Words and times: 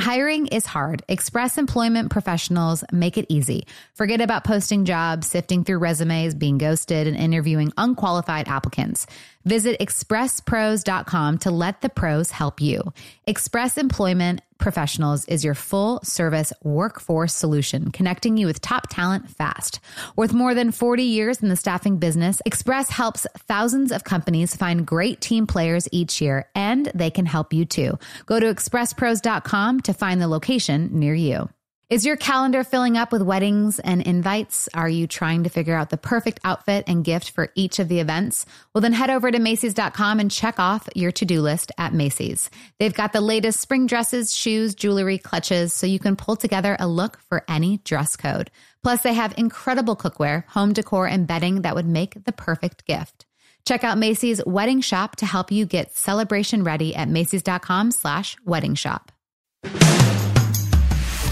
Hiring 0.00 0.46
is 0.46 0.64
hard. 0.64 1.02
Express 1.08 1.58
Employment 1.58 2.10
professionals 2.10 2.84
make 2.92 3.18
it 3.18 3.26
easy. 3.28 3.66
Forget 3.94 4.20
about 4.20 4.44
posting 4.44 4.84
jobs, 4.84 5.26
sifting 5.26 5.64
through 5.64 5.78
resumes, 5.78 6.34
being 6.34 6.56
ghosted, 6.56 7.08
and 7.08 7.16
interviewing 7.16 7.72
unqualified 7.76 8.46
applicants. 8.46 9.06
Visit 9.44 9.80
expresspros.com 9.80 11.38
to 11.38 11.50
let 11.50 11.80
the 11.80 11.88
pros 11.88 12.30
help 12.30 12.60
you. 12.60 12.92
Express 13.26 13.76
Employment 13.76 14.40
Professionals 14.58 15.24
is 15.26 15.44
your 15.44 15.54
full 15.54 16.00
service 16.02 16.52
workforce 16.62 17.34
solution, 17.34 17.90
connecting 17.90 18.36
you 18.36 18.46
with 18.46 18.60
top 18.60 18.88
talent 18.90 19.30
fast. 19.30 19.80
With 20.16 20.32
more 20.32 20.54
than 20.54 20.72
40 20.72 21.04
years 21.04 21.42
in 21.42 21.48
the 21.48 21.56
staffing 21.56 21.98
business, 21.98 22.42
Express 22.44 22.90
helps 22.90 23.26
thousands 23.46 23.92
of 23.92 24.04
companies 24.04 24.56
find 24.56 24.86
great 24.86 25.20
team 25.20 25.46
players 25.46 25.88
each 25.92 26.20
year, 26.20 26.48
and 26.54 26.90
they 26.94 27.10
can 27.10 27.26
help 27.26 27.52
you 27.52 27.64
too. 27.64 27.98
Go 28.26 28.40
to 28.40 28.52
expresspros.com 28.52 29.80
to 29.82 29.94
find 29.94 30.20
the 30.20 30.28
location 30.28 30.90
near 30.98 31.14
you. 31.14 31.48
Is 31.90 32.04
your 32.04 32.16
calendar 32.16 32.64
filling 32.64 32.98
up 32.98 33.12
with 33.12 33.22
weddings 33.22 33.78
and 33.78 34.02
invites? 34.02 34.68
Are 34.74 34.90
you 34.90 35.06
trying 35.06 35.44
to 35.44 35.48
figure 35.48 35.74
out 35.74 35.88
the 35.88 35.96
perfect 35.96 36.38
outfit 36.44 36.84
and 36.86 37.02
gift 37.02 37.30
for 37.30 37.50
each 37.54 37.78
of 37.78 37.88
the 37.88 38.00
events? 38.00 38.44
Well, 38.74 38.82
then 38.82 38.92
head 38.92 39.08
over 39.08 39.30
to 39.30 39.38
Macy's.com 39.38 40.20
and 40.20 40.30
check 40.30 40.58
off 40.58 40.86
your 40.94 41.12
to 41.12 41.24
do 41.24 41.40
list 41.40 41.72
at 41.78 41.94
Macy's. 41.94 42.50
They've 42.78 42.92
got 42.92 43.14
the 43.14 43.22
latest 43.22 43.60
spring 43.60 43.86
dresses, 43.86 44.36
shoes, 44.36 44.74
jewelry, 44.74 45.16
clutches, 45.16 45.72
so 45.72 45.86
you 45.86 45.98
can 45.98 46.14
pull 46.14 46.36
together 46.36 46.76
a 46.78 46.86
look 46.86 47.20
for 47.30 47.42
any 47.48 47.78
dress 47.78 48.16
code. 48.16 48.50
Plus, 48.82 49.00
they 49.00 49.14
have 49.14 49.32
incredible 49.38 49.96
cookware, 49.96 50.46
home 50.48 50.74
decor, 50.74 51.06
and 51.06 51.26
bedding 51.26 51.62
that 51.62 51.74
would 51.74 51.88
make 51.88 52.22
the 52.22 52.32
perfect 52.32 52.84
gift. 52.84 53.24
Check 53.64 53.82
out 53.82 53.96
Macy's 53.96 54.44
Wedding 54.44 54.82
Shop 54.82 55.16
to 55.16 55.24
help 55.24 55.50
you 55.50 55.64
get 55.64 55.96
celebration 55.96 56.64
ready 56.64 56.94
at 56.94 57.08
Macy's.com 57.08 57.92
slash 57.92 58.36
wedding 58.44 58.74
shop. 58.74 59.10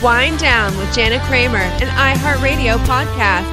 Wind 0.02 0.38
Down 0.38 0.76
with 0.76 0.94
Jana 0.94 1.18
Kramer, 1.24 1.56
an 1.56 2.16
iHeartRadio 2.16 2.76
podcast. 2.84 3.46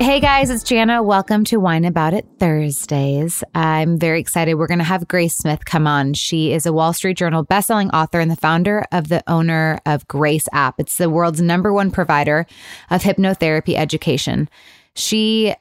Hey 0.00 0.18
guys, 0.18 0.50
it's 0.50 0.64
Jana. 0.64 1.04
Welcome 1.04 1.44
to 1.44 1.60
Wine 1.60 1.84
About 1.84 2.14
It 2.14 2.26
Thursdays. 2.40 3.44
I'm 3.54 3.96
very 3.96 4.18
excited. 4.18 4.54
We're 4.54 4.66
going 4.66 4.78
to 4.78 4.84
have 4.84 5.06
Grace 5.06 5.36
Smith 5.36 5.64
come 5.64 5.86
on. 5.86 6.14
She 6.14 6.52
is 6.52 6.66
a 6.66 6.72
Wall 6.72 6.92
Street 6.92 7.16
Journal 7.16 7.46
bestselling 7.46 7.90
author 7.92 8.18
and 8.18 8.28
the 8.28 8.36
founder 8.36 8.84
of 8.90 9.08
the 9.08 9.22
owner 9.28 9.78
of 9.86 10.08
Grace 10.08 10.48
app. 10.52 10.74
It's 10.78 10.98
the 10.98 11.08
world's 11.08 11.40
number 11.40 11.72
one 11.72 11.92
provider 11.92 12.44
of 12.90 13.02
hypnotherapy 13.02 13.76
education. 13.76 14.48
She 14.96 15.54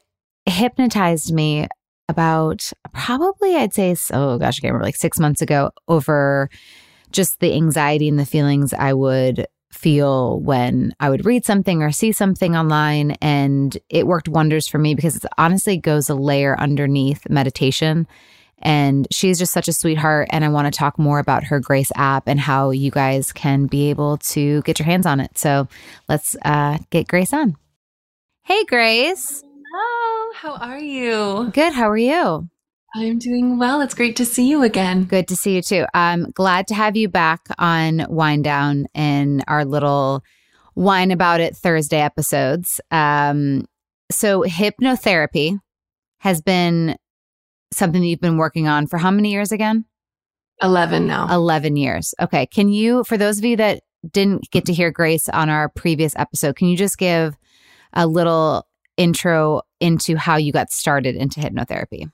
hypnotized 0.47 1.31
me 1.31 1.67
about 2.08 2.72
probably, 2.92 3.56
I'd 3.56 3.75
say, 3.75 3.95
oh 4.14 4.40
gosh, 4.40 4.58
I 4.58 4.62
can't 4.62 4.73
remember, 4.73 4.86
like 4.86 4.95
six 4.95 5.20
months 5.20 5.44
ago 5.44 5.70
over 5.88 6.50
just 7.12 7.40
the 7.40 7.53
anxiety 7.53 8.09
and 8.09 8.17
the 8.17 8.25
feelings 8.25 8.73
I 8.73 8.94
would 8.94 9.45
feel 9.80 10.39
when 10.41 10.94
I 10.99 11.09
would 11.09 11.25
read 11.25 11.45
something 11.45 11.81
or 11.81 11.91
see 11.91 12.11
something 12.11 12.55
online. 12.55 13.11
And 13.22 13.77
it 13.89 14.05
worked 14.05 14.27
wonders 14.27 14.67
for 14.67 14.77
me 14.77 14.94
because 14.94 15.16
it 15.16 15.25
honestly 15.38 15.78
goes 15.78 16.09
a 16.09 16.16
layer 16.16 16.59
underneath 16.59 17.29
meditation. 17.29 18.07
And 18.62 19.07
she's 19.09 19.39
just 19.39 19.53
such 19.53 19.69
a 19.69 19.73
sweetheart. 19.73 20.28
And 20.31 20.44
I 20.44 20.50
want 20.50 20.72
to 20.72 20.78
talk 20.78 21.00
more 21.00 21.19
about 21.19 21.45
her 21.45 21.62
Grace 21.62 21.91
app 21.95 22.28
and 22.28 22.39
how 22.39 22.72
you 22.72 22.91
guys 22.91 23.31
can 23.31 23.68
be 23.68 23.89
able 23.89 24.18
to 24.18 24.62
get 24.63 24.79
your 24.79 24.85
hands 24.85 25.06
on 25.06 25.22
it. 25.22 25.38
So 25.38 25.69
let's 26.09 26.35
uh, 26.44 26.79
get 26.89 27.07
Grace 27.07 27.34
on. 27.34 27.56
Hey, 28.44 28.66
Grace. 28.66 29.44
Hello. 29.72 30.34
How 30.34 30.56
are 30.56 30.79
you? 30.79 31.51
Good. 31.53 31.72
How 31.72 31.89
are 31.89 31.97
you? 31.97 32.50
I'm 32.95 33.19
doing 33.19 33.59
well. 33.59 33.81
It's 33.81 33.94
great 33.94 34.16
to 34.16 34.25
see 34.25 34.50
you 34.50 34.63
again. 34.63 35.03
Good 35.03 35.27
to 35.27 35.35
see 35.35 35.55
you 35.55 35.61
too. 35.61 35.85
I'm 35.94 36.31
glad 36.31 36.67
to 36.67 36.73
have 36.73 36.95
you 36.95 37.07
back 37.07 37.41
on 37.59 38.05
Wind 38.09 38.44
Down 38.44 38.88
in 38.95 39.44
our 39.47 39.63
little 39.63 40.23
Wine 40.75 41.11
About 41.11 41.39
It 41.39 41.55
Thursday 41.55 42.00
episodes. 42.00 42.81
Um, 42.89 43.66
so, 44.09 44.41
hypnotherapy 44.41 45.59
has 46.19 46.41
been 46.41 46.97
something 47.72 48.01
that 48.01 48.07
you've 48.07 48.22
been 48.22 48.38
working 48.38 48.67
on 48.67 48.88
for 48.88 48.97
how 48.97 49.11
many 49.11 49.31
years 49.31 49.51
again? 49.51 49.85
11 50.61 51.06
now. 51.06 51.27
11 51.33 51.75
years. 51.75 52.13
Okay. 52.19 52.45
Can 52.47 52.69
you, 52.69 53.03
for 53.03 53.17
those 53.17 53.38
of 53.38 53.45
you 53.45 53.56
that 53.57 53.83
didn't 54.11 54.50
get 54.51 54.66
to 54.66 54.73
hear 54.73 54.91
Grace 54.91 55.29
on 55.29 55.50
our 55.50 55.69
previous 55.69 56.16
episode, 56.16 56.56
can 56.56 56.67
you 56.67 56.75
just 56.75 56.97
give 56.97 57.38
a 57.94 58.07
little 58.07 58.66
intro 58.97 59.61
into 59.79 60.16
how 60.16 60.38
you 60.38 60.51
got 60.51 60.71
started 60.71 61.16
into 61.16 61.39
hypnotherapy? 61.39 62.09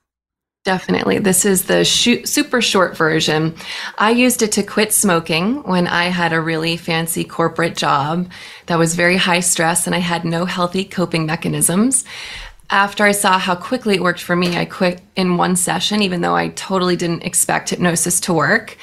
Definitely. 0.66 1.20
This 1.20 1.44
is 1.44 1.66
the 1.66 1.84
sh- 1.84 2.24
super 2.24 2.60
short 2.60 2.96
version. 2.96 3.54
I 3.98 4.10
used 4.10 4.42
it 4.42 4.50
to 4.52 4.64
quit 4.64 4.92
smoking 4.92 5.62
when 5.62 5.86
I 5.86 6.06
had 6.06 6.32
a 6.32 6.40
really 6.40 6.76
fancy 6.76 7.22
corporate 7.22 7.76
job 7.76 8.28
that 8.66 8.76
was 8.76 8.96
very 8.96 9.16
high 9.16 9.38
stress 9.38 9.86
and 9.86 9.94
I 9.94 10.00
had 10.00 10.24
no 10.24 10.44
healthy 10.44 10.84
coping 10.84 11.24
mechanisms. 11.24 12.04
After 12.68 13.04
I 13.04 13.12
saw 13.12 13.38
how 13.38 13.54
quickly 13.54 13.94
it 13.94 14.02
worked 14.02 14.20
for 14.20 14.34
me, 14.34 14.56
I 14.56 14.64
quit 14.64 15.00
in 15.14 15.36
one 15.36 15.54
session, 15.54 16.02
even 16.02 16.20
though 16.20 16.34
I 16.34 16.48
totally 16.48 16.96
didn't 16.96 17.22
expect 17.22 17.70
hypnosis 17.70 18.18
to 18.22 18.34
work. 18.34 18.76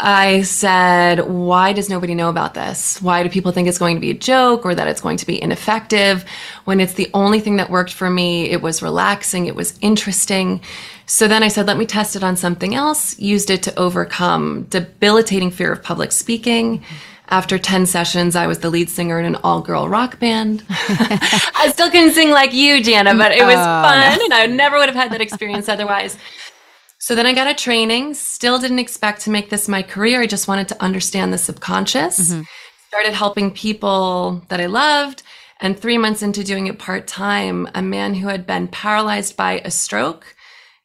I 0.00 0.42
said, 0.42 1.28
why 1.28 1.72
does 1.72 1.90
nobody 1.90 2.14
know 2.14 2.28
about 2.28 2.54
this? 2.54 3.02
Why 3.02 3.24
do 3.24 3.28
people 3.28 3.50
think 3.50 3.66
it's 3.66 3.78
going 3.78 3.96
to 3.96 4.00
be 4.00 4.10
a 4.10 4.14
joke 4.14 4.64
or 4.64 4.72
that 4.74 4.86
it's 4.86 5.00
going 5.00 5.16
to 5.16 5.26
be 5.26 5.42
ineffective? 5.42 6.24
When 6.64 6.78
it's 6.78 6.94
the 6.94 7.10
only 7.14 7.40
thing 7.40 7.56
that 7.56 7.68
worked 7.68 7.92
for 7.92 8.08
me, 8.08 8.48
it 8.48 8.62
was 8.62 8.80
relaxing, 8.80 9.46
it 9.46 9.56
was 9.56 9.76
interesting. 9.80 10.60
So 11.06 11.26
then 11.26 11.42
I 11.42 11.48
said, 11.48 11.66
let 11.66 11.78
me 11.78 11.86
test 11.86 12.14
it 12.14 12.22
on 12.22 12.36
something 12.36 12.76
else, 12.76 13.18
used 13.18 13.50
it 13.50 13.64
to 13.64 13.76
overcome 13.76 14.64
debilitating 14.64 15.50
fear 15.50 15.72
of 15.72 15.82
public 15.82 16.12
speaking. 16.12 16.84
After 17.30 17.58
10 17.58 17.86
sessions, 17.86 18.36
I 18.36 18.46
was 18.46 18.60
the 18.60 18.70
lead 18.70 18.88
singer 18.88 19.18
in 19.18 19.26
an 19.26 19.36
all 19.42 19.60
girl 19.60 19.88
rock 19.88 20.18
band. 20.18 20.64
I 20.70 21.70
still 21.72 21.90
couldn't 21.90 22.12
sing 22.12 22.30
like 22.30 22.54
you, 22.54 22.82
Jana, 22.82 23.14
but 23.16 23.32
it 23.32 23.42
was 23.42 23.56
oh, 23.56 23.82
fun 23.82 24.18
no. 24.18 24.24
and 24.24 24.34
I 24.34 24.46
never 24.46 24.78
would 24.78 24.88
have 24.88 24.94
had 24.94 25.12
that 25.12 25.20
experience 25.20 25.68
otherwise. 25.68 26.16
So 27.08 27.14
then 27.14 27.24
I 27.24 27.32
got 27.32 27.50
a 27.50 27.54
training, 27.54 28.12
still 28.12 28.58
didn't 28.58 28.80
expect 28.80 29.22
to 29.22 29.30
make 29.30 29.48
this 29.48 29.66
my 29.66 29.82
career. 29.82 30.20
I 30.20 30.26
just 30.26 30.46
wanted 30.46 30.68
to 30.68 30.82
understand 30.82 31.32
the 31.32 31.38
subconscious. 31.38 32.20
Mm-hmm. 32.20 32.42
Started 32.88 33.14
helping 33.14 33.50
people 33.50 34.44
that 34.48 34.60
I 34.60 34.66
loved. 34.66 35.22
And 35.58 35.74
three 35.74 35.96
months 35.96 36.22
into 36.22 36.44
doing 36.44 36.66
it 36.66 36.78
part 36.78 37.06
time, 37.06 37.66
a 37.74 37.80
man 37.80 38.12
who 38.12 38.28
had 38.28 38.46
been 38.46 38.68
paralyzed 38.68 39.38
by 39.38 39.62
a 39.64 39.70
stroke 39.70 40.36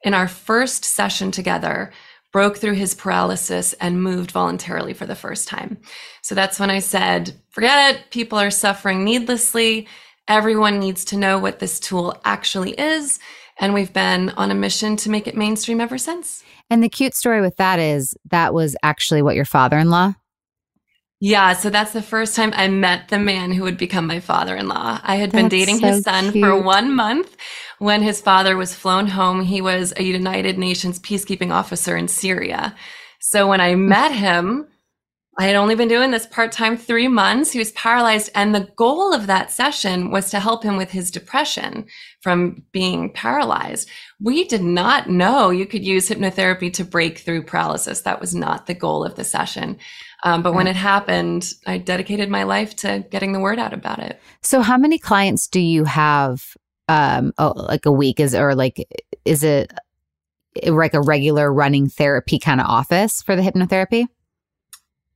in 0.02 0.14
our 0.14 0.30
first 0.30 0.86
session 0.86 1.30
together 1.30 1.92
broke 2.32 2.56
through 2.56 2.76
his 2.76 2.96
paralysis 2.96 3.74
and 3.82 4.02
moved 4.02 4.32
voluntarily 4.32 4.94
for 4.94 5.06
the 5.06 5.16
first 5.16 5.50
time. 5.50 5.78
So 6.22 6.36
that's 6.36 6.58
when 6.58 6.70
I 6.70 6.80
said, 6.80 7.34
forget 7.50 7.96
it. 7.96 8.12
People 8.12 8.40
are 8.40 8.50
suffering 8.50 9.04
needlessly. 9.04 9.90
Everyone 10.30 10.80
needs 10.80 11.04
to 11.04 11.18
know 11.18 11.38
what 11.38 11.60
this 11.60 11.82
tool 11.82 12.18
actually 12.24 12.72
is. 12.80 13.20
And 13.60 13.74
we've 13.74 13.94
been 13.94 14.30
on 14.32 14.52
a 14.52 14.56
mission 14.56 14.96
to 14.98 15.10
make 15.10 15.28
it 15.28 15.38
mainstream 15.38 15.80
ever 15.80 15.98
since. 15.98 16.44
And 16.70 16.84
the 16.84 16.90
cute 16.90 17.14
story 17.14 17.42
with 17.42 17.58
that 17.58 17.80
is 17.80 18.16
that 18.32 18.54
was 18.54 18.76
actually 18.84 19.22
what 19.22 19.36
your 19.36 19.46
father 19.46 19.78
in 19.78 19.90
law 19.90 20.16
yeah, 21.26 21.54
so 21.54 21.70
that's 21.70 21.94
the 21.94 22.02
first 22.02 22.36
time 22.36 22.52
I 22.54 22.68
met 22.68 23.08
the 23.08 23.18
man 23.18 23.54
who 23.54 23.64
would 23.64 23.78
become 23.78 24.06
my 24.06 24.20
father 24.20 24.58
in 24.58 24.68
law. 24.68 25.00
I 25.02 25.16
had 25.16 25.32
that's 25.32 25.42
been 25.42 25.48
dating 25.48 25.80
so 25.80 25.88
his 25.88 26.04
son 26.04 26.34
cute. 26.34 26.44
for 26.44 26.62
one 26.62 26.94
month 26.94 27.38
when 27.80 28.02
his 28.02 28.20
father 28.20 28.58
was 28.58 28.76
flown 28.76 29.08
home. 29.08 29.42
He 29.42 29.62
was 29.62 29.94
a 29.96 30.04
United 30.04 30.58
Nations 30.58 31.00
peacekeeping 31.00 31.50
officer 31.50 31.96
in 31.96 32.10
Syria. 32.10 32.76
So 33.22 33.48
when 33.48 33.62
I 33.62 33.76
met 33.76 34.12
him, 34.12 34.68
I 35.40 35.46
had 35.46 35.56
only 35.56 35.74
been 35.74 35.88
doing 35.88 36.12
this 36.12 36.28
part 36.28 36.52
time 36.52 36.78
three 36.78 37.08
months. 37.08 37.52
He 37.52 37.60
was 37.60 37.72
paralyzed. 37.72 38.30
And 38.36 38.54
the 38.54 38.70
goal 38.76 39.14
of 39.14 39.26
that 39.26 39.52
session 39.52 40.12
was 40.12 40.30
to 40.30 40.40
help 40.40 40.64
him 40.64 40.78
with 40.78 40.92
his 40.92 41.10
depression 41.10 41.86
from 42.22 42.64
being 42.72 43.12
paralyzed. 43.12 43.90
We 44.20 44.44
did 44.44 44.62
not 44.62 45.10
know 45.10 45.50
you 45.50 45.66
could 45.66 45.84
use 45.84 46.08
hypnotherapy 46.08 46.72
to 46.74 46.86
break 46.86 47.18
through 47.18 47.46
paralysis. 47.46 48.02
That 48.02 48.22
was 48.22 48.36
not 48.36 48.68
the 48.68 48.76
goal 48.76 49.04
of 49.04 49.16
the 49.16 49.24
session. 49.24 49.80
Um, 50.24 50.44
but 50.44 50.54
when 50.54 50.68
it 50.68 50.76
happened, 50.76 51.52
I 51.66 51.80
dedicated 51.80 52.30
my 52.30 52.44
life 52.44 52.76
to 52.78 53.04
getting 53.10 53.34
the 53.34 53.40
word 53.40 53.60
out 53.60 53.74
about 53.74 54.00
it. 54.00 54.22
So, 54.42 54.62
how 54.62 54.78
many 54.78 54.98
clients 54.98 55.48
do 55.48 55.60
you 55.60 55.84
have? 55.84 56.56
Um, 56.88 57.34
oh, 57.38 57.54
like 57.56 57.86
a 57.86 57.92
week 57.92 58.20
is, 58.20 58.36
or 58.36 58.56
like, 58.56 58.86
is 59.26 59.44
it 59.44 59.74
like 60.66 60.94
a 60.94 61.02
regular 61.02 61.52
running 61.52 61.90
therapy 61.90 62.40
kind 62.40 62.62
of 62.62 62.68
office 62.68 63.22
for 63.22 63.36
the 63.36 63.42
hypnotherapy? 63.42 64.08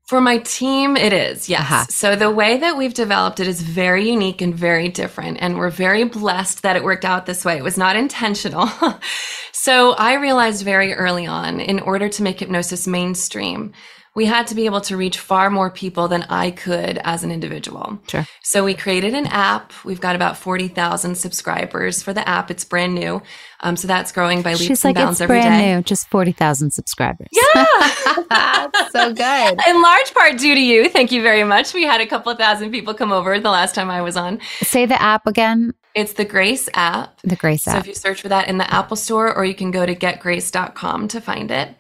For 0.08 0.22
my 0.22 0.38
team, 0.38 0.96
it 0.96 1.12
is, 1.12 1.50
yes. 1.50 1.60
Uh-huh. 1.60 1.86
So 1.90 2.16
the 2.16 2.32
way 2.32 2.56
that 2.58 2.78
we've 2.78 2.94
developed 2.94 3.42
it 3.42 3.48
is 3.48 3.62
very 3.62 4.10
unique 4.10 4.42
and 4.42 4.56
very 4.56 4.88
different. 4.88 5.40
And 5.42 5.58
we're 5.58 5.70
very 5.70 6.06
blessed 6.06 6.62
that 6.64 6.78
it 6.78 6.84
worked 6.86 7.04
out 7.04 7.26
this 7.26 7.44
way. 7.44 7.58
It 7.58 7.64
was 7.64 7.78
not 7.78 7.98
intentional. 7.98 8.70
so 9.52 9.92
I 9.96 10.14
realized 10.14 10.64
very 10.64 10.94
early 10.94 11.28
on, 11.28 11.60
in 11.60 11.82
order 11.82 12.08
to 12.08 12.24
make 12.24 12.40
hypnosis 12.40 12.88
mainstream, 12.88 13.74
we 14.18 14.26
had 14.26 14.48
to 14.48 14.56
be 14.56 14.66
able 14.66 14.82
to 14.82 14.98
reach 14.98 15.20
far 15.20 15.52
more 15.52 15.70
people 15.70 16.08
than 16.08 16.24
I 16.24 16.50
could 16.50 16.98
as 17.04 17.24
an 17.24 17.32
individual. 17.32 18.00
Sure. 18.08 18.26
So 18.42 18.66
we 18.66 18.74
created 18.74 19.14
an 19.14 19.28
app. 19.28 19.72
We've 19.86 20.02
got 20.02 20.16
about 20.16 20.38
40,000 20.38 21.14
subscribers 21.14 22.02
for 22.02 22.14
the 22.14 22.28
app. 22.28 22.50
It's 22.50 22.66
brand 22.66 22.96
new. 22.96 23.22
Um, 23.60 23.78
so 23.78 23.88
that's 23.88 24.12
growing 24.12 24.42
by 24.42 24.54
leaps 24.54 24.64
She's 24.64 24.84
and 24.84 24.96
like, 24.96 25.06
bounds 25.06 25.22
it's 25.22 25.28
brand 25.28 25.62
day. 25.62 25.76
new, 25.76 25.84
just 25.84 26.10
40,000 26.10 26.72
subscribers. 26.72 27.28
Yeah. 27.32 27.44
that's 28.32 28.92
so 28.92 29.14
good. 29.14 29.60
In 29.68 29.84
large 29.84 30.12
part 30.16 30.40
due 30.40 30.56
to 30.56 30.62
you. 30.62 30.90
Thank 30.90 31.12
you 31.12 31.22
very 31.22 31.44
much. 31.44 31.76
We 31.76 31.84
had 31.84 32.02
a 32.02 32.08
couple 32.08 32.32
of 32.32 32.40
thousand 32.40 32.72
people 32.72 32.96
come 32.96 33.12
over 33.12 33.40
the 33.40 33.52
last 33.52 33.76
time 33.76 33.92
I 33.92 34.02
was 34.02 34.18
on. 34.18 34.40
Say 34.64 34.88
the 34.88 35.00
app 35.00 35.28
again. 35.28 35.76
It's 35.94 36.14
the 36.14 36.26
Grace 36.26 36.70
app. 36.74 37.22
The 37.22 37.36
Grace 37.36 37.68
app. 37.68 37.74
So 37.74 37.80
if 37.82 37.88
you 37.88 37.94
search 37.94 38.24
for 38.24 38.30
that 38.30 38.48
in 38.48 38.58
the 38.58 38.74
Apple 38.74 38.98
Store, 38.98 39.32
or 39.32 39.46
you 39.46 39.54
can 39.54 39.70
go 39.70 39.86
to 39.86 39.94
getgrace.com 39.94 41.08
to 41.10 41.22
find 41.22 41.52
it. 41.52 41.76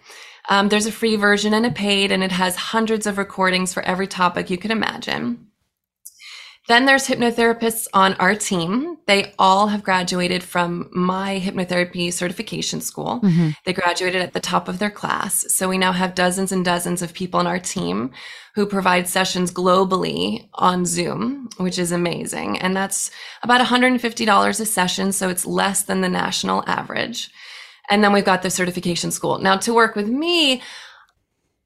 Um, 0.49 0.69
there's 0.69 0.85
a 0.85 0.91
free 0.91 1.15
version 1.15 1.53
and 1.53 1.65
a 1.65 1.71
paid, 1.71 2.11
and 2.11 2.23
it 2.23 2.31
has 2.31 2.55
hundreds 2.55 3.05
of 3.05 3.17
recordings 3.17 3.73
for 3.73 3.83
every 3.83 4.07
topic 4.07 4.49
you 4.49 4.57
could 4.57 4.71
imagine. 4.71 5.47
Then 6.67 6.85
there's 6.85 7.07
hypnotherapists 7.07 7.87
on 7.93 8.15
our 8.15 8.35
team. 8.35 8.97
They 9.07 9.33
all 9.39 9.67
have 9.67 9.83
graduated 9.83 10.43
from 10.43 10.89
my 10.91 11.39
hypnotherapy 11.39 12.11
certification 12.11 12.81
school. 12.81 13.21
Mm-hmm. 13.21 13.51
They 13.65 13.71
graduated 13.71 14.21
at 14.21 14.33
the 14.33 14.41
top 14.41 14.67
of 14.67 14.77
their 14.77 14.91
class. 14.91 15.45
So 15.53 15.69
we 15.69 15.77
now 15.77 15.93
have 15.93 16.13
dozens 16.13 16.51
and 16.51 16.65
dozens 16.65 17.01
of 17.01 17.13
people 17.13 17.39
on 17.39 17.47
our 17.47 17.59
team 17.59 18.11
who 18.53 18.65
provide 18.65 19.07
sessions 19.07 19.49
globally 19.49 20.49
on 20.55 20.85
Zoom, 20.85 21.47
which 21.55 21.79
is 21.79 21.93
amazing. 21.93 22.59
And 22.59 22.75
that's 22.75 23.11
about 23.43 23.65
$150 23.65 24.59
a 24.59 24.65
session. 24.65 25.13
So 25.13 25.29
it's 25.29 25.45
less 25.45 25.83
than 25.83 26.01
the 26.01 26.09
national 26.09 26.65
average. 26.67 27.31
And 27.89 28.03
then 28.03 28.13
we've 28.13 28.25
got 28.25 28.41
the 28.41 28.49
certification 28.49 29.11
school. 29.11 29.39
Now 29.39 29.57
to 29.57 29.73
work 29.73 29.95
with 29.95 30.07
me 30.07 30.61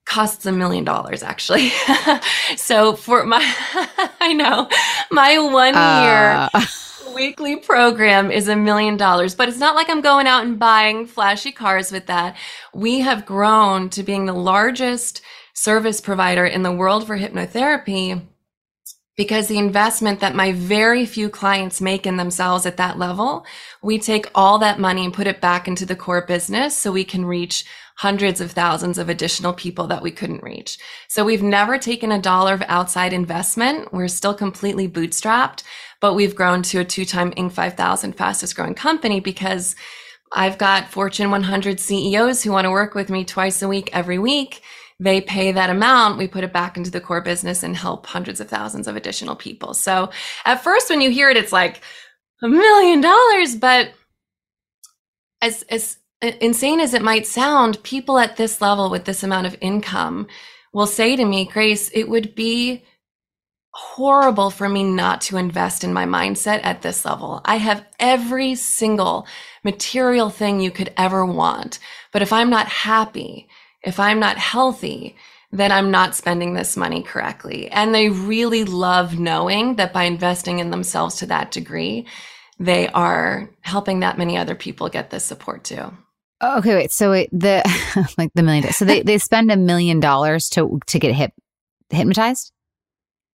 costs 0.05 0.45
a 0.45 0.51
million 0.51 0.83
dollars 0.83 1.23
actually. 1.23 1.69
so 2.57 2.95
for 2.95 3.25
my, 3.25 3.39
I 4.19 4.33
know 4.33 4.67
my 5.09 5.39
one 5.39 5.73
year 5.73 6.49
uh. 6.53 6.65
weekly 7.13 7.57
program 7.57 8.31
is 8.31 8.47
a 8.47 8.55
million 8.55 8.97
dollars, 8.97 9.35
but 9.35 9.49
it's 9.49 9.57
not 9.57 9.75
like 9.75 9.89
I'm 9.89 10.01
going 10.01 10.27
out 10.27 10.45
and 10.45 10.57
buying 10.57 11.05
flashy 11.05 11.51
cars 11.51 11.91
with 11.91 12.07
that. 12.07 12.37
We 12.73 13.01
have 13.01 13.25
grown 13.25 13.89
to 13.89 14.03
being 14.03 14.25
the 14.25 14.33
largest 14.33 15.21
service 15.53 16.01
provider 16.01 16.45
in 16.45 16.63
the 16.63 16.71
world 16.71 17.05
for 17.05 17.17
hypnotherapy 17.17 18.21
because 19.17 19.47
the 19.47 19.57
investment 19.57 20.19
that 20.21 20.35
my 20.35 20.53
very 20.53 21.05
few 21.05 21.29
clients 21.29 21.81
make 21.81 22.07
in 22.07 22.17
themselves 22.17 22.65
at 22.65 22.77
that 22.77 22.97
level, 22.97 23.45
we 23.83 23.99
take 23.99 24.25
all 24.33 24.57
that 24.59 24.79
money 24.79 25.03
and 25.03 25.13
put 25.13 25.27
it 25.27 25.41
back 25.41 25.67
into 25.67 25.85
the 25.85 25.95
core 25.95 26.25
business 26.25 26.77
so 26.77 26.91
we 26.91 27.03
can 27.03 27.25
reach 27.25 27.65
hundreds 27.97 28.41
of 28.41 28.51
thousands 28.51 28.97
of 28.97 29.09
additional 29.09 29.53
people 29.53 29.85
that 29.87 30.01
we 30.01 30.11
couldn't 30.11 30.41
reach. 30.41 30.79
So 31.07 31.25
we've 31.25 31.43
never 31.43 31.77
taken 31.77 32.11
a 32.11 32.21
dollar 32.21 32.53
of 32.53 32.63
outside 32.67 33.13
investment. 33.13 33.93
We're 33.93 34.07
still 34.07 34.33
completely 34.33 34.87
bootstrapped, 34.87 35.63
but 35.99 36.15
we've 36.15 36.35
grown 36.35 36.63
to 36.63 36.79
a 36.79 36.85
two 36.85 37.05
time 37.05 37.31
Inc. 37.31 37.51
5000 37.51 38.13
fastest 38.13 38.55
growing 38.55 38.75
company 38.75 39.19
because 39.19 39.75
I've 40.33 40.57
got 40.57 40.89
Fortune 40.89 41.29
100 41.29 41.79
CEOs 41.79 42.41
who 42.41 42.51
want 42.51 42.65
to 42.65 42.71
work 42.71 42.95
with 42.95 43.09
me 43.09 43.25
twice 43.25 43.61
a 43.61 43.67
week, 43.67 43.89
every 43.91 44.17
week 44.17 44.61
they 45.01 45.19
pay 45.19 45.51
that 45.51 45.71
amount, 45.71 46.19
we 46.19 46.27
put 46.27 46.43
it 46.43 46.53
back 46.53 46.77
into 46.77 46.91
the 46.91 47.01
core 47.01 47.21
business 47.21 47.63
and 47.63 47.75
help 47.75 48.05
hundreds 48.05 48.39
of 48.39 48.47
thousands 48.47 48.87
of 48.87 48.95
additional 48.95 49.35
people. 49.35 49.73
So 49.73 50.11
at 50.45 50.63
first, 50.63 50.91
when 50.91 51.01
you 51.01 51.09
hear 51.09 51.31
it, 51.31 51.37
it's 51.37 51.51
like 51.51 51.81
a 52.43 52.47
million 52.47 53.01
dollars, 53.01 53.55
but 53.55 53.93
as, 55.41 55.63
as 55.69 55.97
insane 56.21 56.79
as 56.79 56.93
it 56.93 57.01
might 57.01 57.25
sound, 57.25 57.81
people 57.81 58.19
at 58.19 58.37
this 58.37 58.61
level 58.61 58.91
with 58.91 59.05
this 59.05 59.23
amount 59.23 59.47
of 59.47 59.57
income 59.59 60.27
will 60.71 60.85
say 60.85 61.15
to 61.15 61.25
me, 61.25 61.45
Grace, 61.45 61.89
it 61.95 62.07
would 62.07 62.35
be 62.35 62.83
horrible 63.73 64.51
for 64.51 64.69
me 64.69 64.83
not 64.83 65.21
to 65.21 65.37
invest 65.37 65.83
in 65.83 65.93
my 65.93 66.05
mindset 66.05 66.59
at 66.63 66.83
this 66.83 67.05
level. 67.05 67.41
I 67.43 67.55
have 67.55 67.85
every 67.99 68.53
single 68.53 69.25
material 69.63 70.29
thing 70.29 70.59
you 70.59 70.69
could 70.69 70.93
ever 70.95 71.25
want. 71.25 71.79
But 72.11 72.21
if 72.21 72.31
I'm 72.31 72.51
not 72.51 72.67
happy, 72.67 73.47
if 73.83 73.99
I'm 73.99 74.19
not 74.19 74.37
healthy, 74.37 75.15
then 75.51 75.71
I'm 75.71 75.91
not 75.91 76.15
spending 76.15 76.53
this 76.53 76.77
money 76.77 77.03
correctly. 77.03 77.69
And 77.69 77.93
they 77.93 78.09
really 78.09 78.63
love 78.63 79.19
knowing 79.19 79.75
that 79.75 79.93
by 79.93 80.03
investing 80.03 80.59
in 80.59 80.71
themselves 80.71 81.15
to 81.15 81.25
that 81.27 81.51
degree, 81.51 82.07
they 82.59 82.87
are 82.89 83.49
helping 83.61 83.99
that 83.99 84.17
many 84.17 84.37
other 84.37 84.55
people 84.55 84.87
get 84.87 85.09
this 85.09 85.25
support 85.25 85.63
too. 85.63 85.91
Oh, 86.39 86.57
okay, 86.59 86.75
wait. 86.75 86.91
So 86.91 87.11
wait, 87.11 87.29
the 87.31 87.63
like 88.17 88.31
the 88.33 88.43
million. 88.43 88.71
So 88.73 88.85
they 88.85 89.01
they 89.01 89.17
spend 89.17 89.51
a 89.51 89.57
million 89.57 89.99
dollars 89.99 90.49
to 90.49 90.79
to 90.87 90.99
get 90.99 91.13
hip 91.13 91.31
hypnotized. 91.89 92.51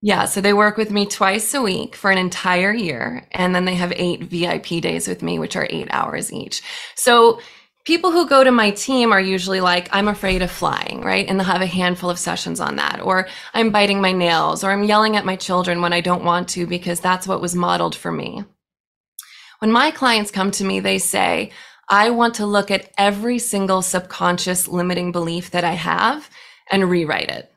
Yeah, 0.02 0.26
so 0.26 0.42
they 0.42 0.54
work 0.54 0.78
with 0.78 0.92
me 0.92 1.08
twice 1.08 1.54
a 1.54 1.62
week 1.62 1.96
for 1.96 2.12
an 2.12 2.20
entire 2.20 2.72
year, 2.72 3.28
and 3.32 3.56
then 3.56 3.66
they 3.66 3.76
have 3.76 3.92
eight 3.96 4.24
VIP 4.24 4.82
days 4.82 5.08
with 5.08 5.24
me, 5.24 5.40
which 5.40 5.56
are 5.56 5.68
eight 5.70 5.88
hours 5.90 6.32
each. 6.32 6.62
So 6.96 7.40
people 7.88 8.12
who 8.12 8.28
go 8.28 8.44
to 8.44 8.52
my 8.52 8.70
team 8.72 9.14
are 9.14 9.22
usually 9.22 9.62
like, 9.62 9.88
I'm 9.94 10.10
afraid 10.10 10.42
of 10.42 10.52
flying, 10.52 11.00
right? 11.00 11.26
And 11.26 11.40
they'll 11.40 11.48
have 11.48 11.62
a 11.62 11.66
handful 11.66 12.10
of 12.10 12.20
sessions 12.20 12.60
on 12.60 12.76
that. 12.76 13.00
Or 13.02 13.30
I'm 13.54 13.72
biting 13.72 14.02
my 14.02 14.12
nails, 14.12 14.62
or 14.62 14.72
I'm 14.72 14.84
yelling 14.84 15.16
at 15.16 15.24
my 15.24 15.38
children 15.38 15.82
when 15.82 15.94
I 15.94 16.02
don't 16.02 16.26
want 16.26 16.50
to 16.50 16.68
because 16.68 17.00
that's 17.00 17.30
what 17.30 17.40
was 17.40 17.56
modeled 17.56 17.96
for 17.96 18.12
me. 18.12 18.44
When 19.60 19.72
my 19.72 19.92
clients 19.92 20.32
come 20.32 20.52
to 20.52 20.66
me, 20.66 20.82
they 20.82 20.98
say, 20.98 21.52
I 21.88 22.10
want 22.10 22.36
to 22.36 22.46
look 22.46 22.72
at 22.72 22.92
every 22.98 23.40
single 23.40 23.82
subconscious 23.82 24.68
limiting 24.68 25.14
belief 25.14 25.52
that 25.52 25.64
I 25.64 25.72
have 25.72 26.30
and 26.70 26.90
rewrite 26.90 27.30
it. 27.30 27.50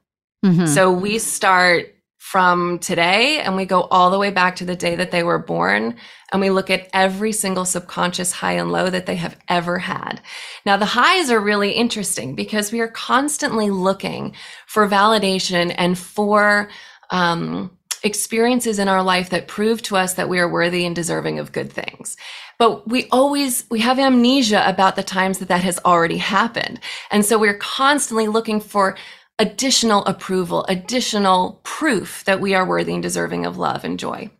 Mm-hmm. 0.46 0.66
So 0.66 0.92
we 0.92 1.18
start 1.18 1.92
from 2.30 2.78
today 2.78 3.40
and 3.40 3.56
we 3.56 3.64
go 3.64 3.82
all 3.90 4.08
the 4.08 4.18
way 4.18 4.30
back 4.30 4.54
to 4.54 4.64
the 4.64 4.76
day 4.76 4.94
that 4.94 5.10
they 5.10 5.24
were 5.24 5.36
born 5.36 5.96
and 6.30 6.40
we 6.40 6.48
look 6.48 6.70
at 6.70 6.88
every 6.94 7.32
single 7.32 7.64
subconscious 7.64 8.30
high 8.30 8.52
and 8.52 8.70
low 8.70 8.88
that 8.88 9.06
they 9.06 9.16
have 9.16 9.36
ever 9.48 9.78
had. 9.78 10.20
Now 10.64 10.76
the 10.76 10.84
highs 10.84 11.28
are 11.28 11.40
really 11.40 11.72
interesting 11.72 12.36
because 12.36 12.70
we 12.70 12.78
are 12.78 12.86
constantly 12.86 13.70
looking 13.70 14.36
for 14.68 14.86
validation 14.86 15.74
and 15.76 15.98
for 15.98 16.68
um, 17.10 17.76
experiences 18.04 18.78
in 18.78 18.86
our 18.86 19.02
life 19.02 19.30
that 19.30 19.48
prove 19.48 19.82
to 19.82 19.96
us 19.96 20.14
that 20.14 20.28
we 20.28 20.38
are 20.38 20.48
worthy 20.48 20.86
and 20.86 20.94
deserving 20.94 21.40
of 21.40 21.52
good 21.52 21.70
things 21.70 22.16
but 22.58 22.88
we 22.88 23.06
always 23.10 23.66
we 23.70 23.80
have 23.80 23.98
amnesia 23.98 24.62
about 24.66 24.96
the 24.96 25.02
times 25.02 25.38
that 25.38 25.48
that 25.48 25.62
has 25.62 25.78
already 25.84 26.16
happened 26.16 26.80
and 27.10 27.26
so 27.26 27.38
we're 27.38 27.58
constantly 27.58 28.26
looking 28.26 28.58
for 28.58 28.96
additional 29.40 30.04
approval, 30.04 30.66
additional 30.68 31.60
proof 31.64 32.22
that 32.26 32.40
we 32.40 32.54
are 32.54 32.66
worthy 32.66 32.92
and 32.92 33.02
deserving 33.02 33.46
of 33.46 33.56
love 33.56 33.84
and 33.84 33.98
joy. 33.98 34.30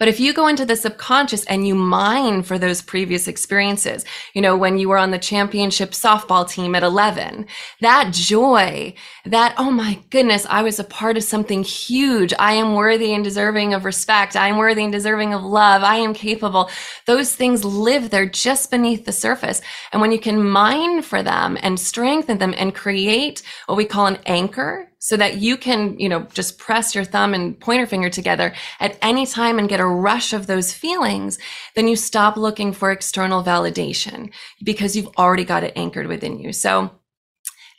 But 0.00 0.08
if 0.08 0.18
you 0.18 0.32
go 0.34 0.48
into 0.48 0.64
the 0.64 0.74
subconscious 0.74 1.44
and 1.44 1.66
you 1.66 1.76
mine 1.76 2.42
for 2.42 2.58
those 2.58 2.82
previous 2.82 3.28
experiences, 3.28 4.04
you 4.34 4.42
know, 4.42 4.56
when 4.56 4.76
you 4.76 4.88
were 4.88 4.98
on 4.98 5.12
the 5.12 5.20
championship 5.20 5.92
softball 5.92 6.48
team 6.48 6.74
at 6.74 6.82
11, 6.82 7.46
that 7.80 8.12
joy, 8.12 8.94
that, 9.24 9.54
oh 9.56 9.70
my 9.70 10.00
goodness, 10.10 10.46
I 10.50 10.62
was 10.62 10.80
a 10.80 10.84
part 10.84 11.16
of 11.16 11.22
something 11.22 11.62
huge. 11.62 12.34
I 12.40 12.54
am 12.54 12.74
worthy 12.74 13.14
and 13.14 13.22
deserving 13.22 13.72
of 13.72 13.84
respect. 13.84 14.34
I 14.34 14.48
am 14.48 14.56
worthy 14.56 14.82
and 14.82 14.92
deserving 14.92 15.32
of 15.32 15.44
love. 15.44 15.84
I 15.84 15.96
am 15.96 16.12
capable. 16.12 16.70
Those 17.06 17.36
things 17.36 17.64
live 17.64 18.10
there 18.10 18.26
just 18.26 18.72
beneath 18.72 19.04
the 19.04 19.12
surface. 19.12 19.62
And 19.92 20.02
when 20.02 20.10
you 20.10 20.18
can 20.18 20.42
mine 20.42 21.02
for 21.02 21.22
them 21.22 21.56
and 21.62 21.78
strengthen 21.78 22.38
them 22.38 22.52
and 22.58 22.74
create 22.74 23.42
what 23.66 23.76
we 23.76 23.84
call 23.84 24.06
an 24.06 24.18
anchor, 24.26 24.90
so 25.04 25.18
that 25.18 25.36
you 25.36 25.58
can, 25.58 25.98
you 25.98 26.08
know, 26.08 26.22
just 26.32 26.56
press 26.56 26.94
your 26.94 27.04
thumb 27.04 27.34
and 27.34 27.60
pointer 27.60 27.84
finger 27.84 28.08
together 28.08 28.54
at 28.80 28.96
any 29.02 29.26
time 29.26 29.58
and 29.58 29.68
get 29.68 29.78
a 29.78 29.84
rush 29.86 30.32
of 30.32 30.46
those 30.46 30.72
feelings, 30.72 31.38
then 31.74 31.86
you 31.86 31.94
stop 31.94 32.38
looking 32.38 32.72
for 32.72 32.90
external 32.90 33.44
validation 33.44 34.32
because 34.62 34.96
you've 34.96 35.14
already 35.18 35.44
got 35.44 35.62
it 35.62 35.74
anchored 35.76 36.06
within 36.06 36.38
you. 36.38 36.54
So 36.54 36.90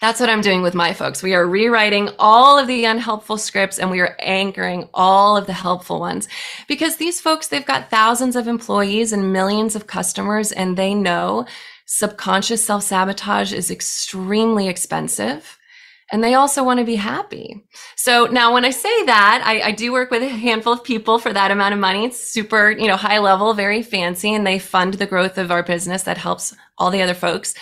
that's 0.01 0.19
what 0.19 0.29
I'm 0.29 0.41
doing 0.41 0.61
with 0.61 0.75
my 0.75 0.93
folks. 0.93 1.23
We 1.23 1.33
are 1.33 1.47
rewriting 1.47 2.11
all 2.19 2.59
of 2.59 2.67
the 2.67 2.85
unhelpful 2.85 3.39
scripts 3.39 3.79
and 3.79 3.89
we 3.89 4.01
are 4.01 4.15
anchoring 4.19 4.87
all 4.93 5.35
of 5.35 5.47
the 5.47 5.53
helpful 5.53 5.99
ones 5.99 6.27
because 6.67 6.97
these 6.97 7.19
folks, 7.19 7.47
they've 7.47 7.65
got 7.65 7.89
thousands 7.89 8.35
of 8.35 8.47
employees 8.47 9.11
and 9.11 9.33
millions 9.33 9.75
of 9.75 9.87
customers 9.87 10.51
and 10.51 10.77
they 10.77 10.93
know 10.93 11.47
subconscious 11.87 12.63
self 12.63 12.83
sabotage 12.83 13.51
is 13.51 13.71
extremely 13.71 14.67
expensive 14.67 15.57
and 16.11 16.23
they 16.23 16.35
also 16.35 16.63
want 16.63 16.79
to 16.79 16.85
be 16.85 16.95
happy. 16.95 17.63
So 17.95 18.25
now 18.25 18.53
when 18.53 18.65
I 18.65 18.69
say 18.69 19.05
that, 19.05 19.41
I, 19.43 19.69
I, 19.69 19.71
do 19.71 19.91
work 19.91 20.11
with 20.11 20.21
a 20.21 20.27
handful 20.27 20.73
of 20.73 20.83
people 20.83 21.17
for 21.17 21.33
that 21.33 21.51
amount 21.51 21.73
of 21.73 21.79
money. 21.79 22.05
It's 22.05 22.19
super, 22.19 22.69
you 22.69 22.87
know, 22.87 22.95
high 22.95 23.17
level, 23.17 23.53
very 23.53 23.81
fancy, 23.81 24.33
and 24.33 24.45
they 24.45 24.59
fund 24.59 24.95
the 24.95 25.07
growth 25.07 25.37
of 25.37 25.51
our 25.51 25.63
business 25.63 26.03
that 26.03 26.17
helps 26.17 26.55
all 26.77 26.91
the 26.91 27.01
other 27.01 27.15
folks. 27.15 27.55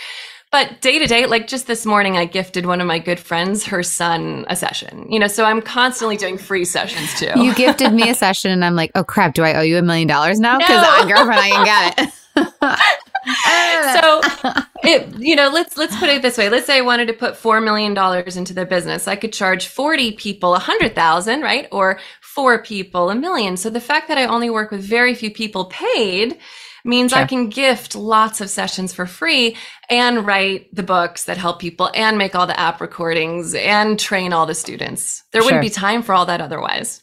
But 0.51 0.81
day 0.81 0.99
to 0.99 1.07
day, 1.07 1.25
like 1.25 1.47
just 1.47 1.65
this 1.65 1.83
morning, 1.83 2.15
I 2.15 2.25
gifted 2.25 2.67
one 2.67 2.79
of 2.79 2.85
my 2.85 2.99
good 2.99 3.19
friends, 3.19 3.65
her 3.65 3.81
son, 3.81 4.45
a 4.49 4.55
session. 4.55 5.07
You 5.09 5.19
know, 5.19 5.27
so 5.27 5.45
I'm 5.45 5.63
constantly 5.63 6.15
doing 6.15 6.37
free 6.37 6.65
sessions 6.65 7.19
too. 7.19 7.31
You 7.41 7.55
gifted 7.55 7.91
me 7.91 8.07
a 8.09 8.13
session, 8.13 8.51
and 8.51 8.63
I'm 8.63 8.75
like, 8.75 8.91
oh 8.93 9.03
crap, 9.03 9.33
do 9.33 9.43
I 9.43 9.55
owe 9.55 9.61
you 9.61 9.79
a 9.79 9.81
million 9.81 10.07
dollars 10.07 10.39
now? 10.39 10.59
Because 10.59 10.83
no. 11.01 11.07
girlfriend, 11.07 11.39
I 11.39 11.49
can 11.49 11.65
get 11.65 11.99
it. 11.99 12.13
so 14.43 14.61
it, 14.83 15.19
you 15.19 15.35
know 15.35 15.49
let's 15.49 15.77
let's 15.77 15.97
put 15.97 16.09
it 16.09 16.21
this 16.21 16.37
way 16.37 16.49
let's 16.49 16.65
say 16.65 16.77
i 16.77 16.81
wanted 16.81 17.07
to 17.07 17.13
put 17.13 17.37
four 17.37 17.61
million 17.61 17.93
dollars 17.93 18.37
into 18.37 18.53
the 18.53 18.65
business 18.65 19.07
i 19.07 19.15
could 19.15 19.33
charge 19.33 19.67
40 19.67 20.13
people 20.13 20.55
a 20.55 20.59
hundred 20.59 20.95
thousand 20.95 21.41
right 21.41 21.67
or 21.71 21.99
four 22.21 22.61
people 22.61 23.09
a 23.09 23.15
million 23.15 23.57
so 23.57 23.69
the 23.69 23.81
fact 23.81 24.07
that 24.07 24.17
i 24.17 24.25
only 24.25 24.49
work 24.49 24.71
with 24.71 24.81
very 24.81 25.15
few 25.15 25.31
people 25.31 25.65
paid 25.65 26.37
means 26.85 27.11
sure. 27.11 27.21
I 27.21 27.25
can 27.25 27.49
gift 27.49 27.95
lots 27.95 28.41
of 28.41 28.49
sessions 28.49 28.93
for 28.93 29.05
free 29.05 29.55
and 29.89 30.25
write 30.25 30.73
the 30.75 30.83
books 30.83 31.25
that 31.25 31.37
help 31.37 31.59
people 31.59 31.89
and 31.95 32.17
make 32.17 32.35
all 32.35 32.47
the 32.47 32.59
app 32.59 32.81
recordings 32.81 33.55
and 33.55 33.99
train 33.99 34.33
all 34.33 34.45
the 34.45 34.55
students. 34.55 35.23
There 35.31 35.41
wouldn't 35.41 35.61
be 35.61 35.69
time 35.69 36.03
for 36.03 36.13
all 36.13 36.25
that 36.25 36.41
otherwise. 36.41 37.01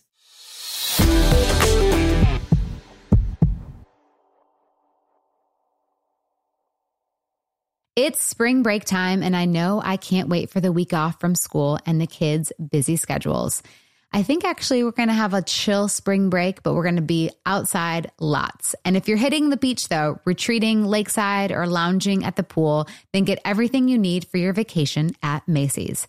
It's 8.02 8.22
spring 8.22 8.62
break 8.62 8.86
time, 8.86 9.22
and 9.22 9.36
I 9.36 9.44
know 9.44 9.82
I 9.84 9.98
can't 9.98 10.30
wait 10.30 10.48
for 10.48 10.58
the 10.58 10.72
week 10.72 10.94
off 10.94 11.20
from 11.20 11.34
school 11.34 11.78
and 11.84 12.00
the 12.00 12.06
kids' 12.06 12.50
busy 12.70 12.96
schedules. 12.96 13.62
I 14.10 14.22
think 14.22 14.42
actually 14.42 14.82
we're 14.82 14.92
going 14.92 15.08
to 15.10 15.14
have 15.14 15.34
a 15.34 15.42
chill 15.42 15.86
spring 15.86 16.30
break, 16.30 16.62
but 16.62 16.72
we're 16.72 16.82
going 16.84 16.96
to 16.96 17.02
be 17.02 17.30
outside 17.44 18.10
lots. 18.18 18.74
And 18.86 18.96
if 18.96 19.06
you're 19.06 19.18
hitting 19.18 19.50
the 19.50 19.58
beach 19.58 19.90
though, 19.90 20.18
retreating 20.24 20.82
lakeside 20.86 21.52
or 21.52 21.66
lounging 21.66 22.24
at 22.24 22.36
the 22.36 22.42
pool, 22.42 22.88
then 23.12 23.24
get 23.24 23.38
everything 23.44 23.86
you 23.86 23.98
need 23.98 24.26
for 24.26 24.38
your 24.38 24.54
vacation 24.54 25.10
at 25.22 25.46
Macy's. 25.46 26.08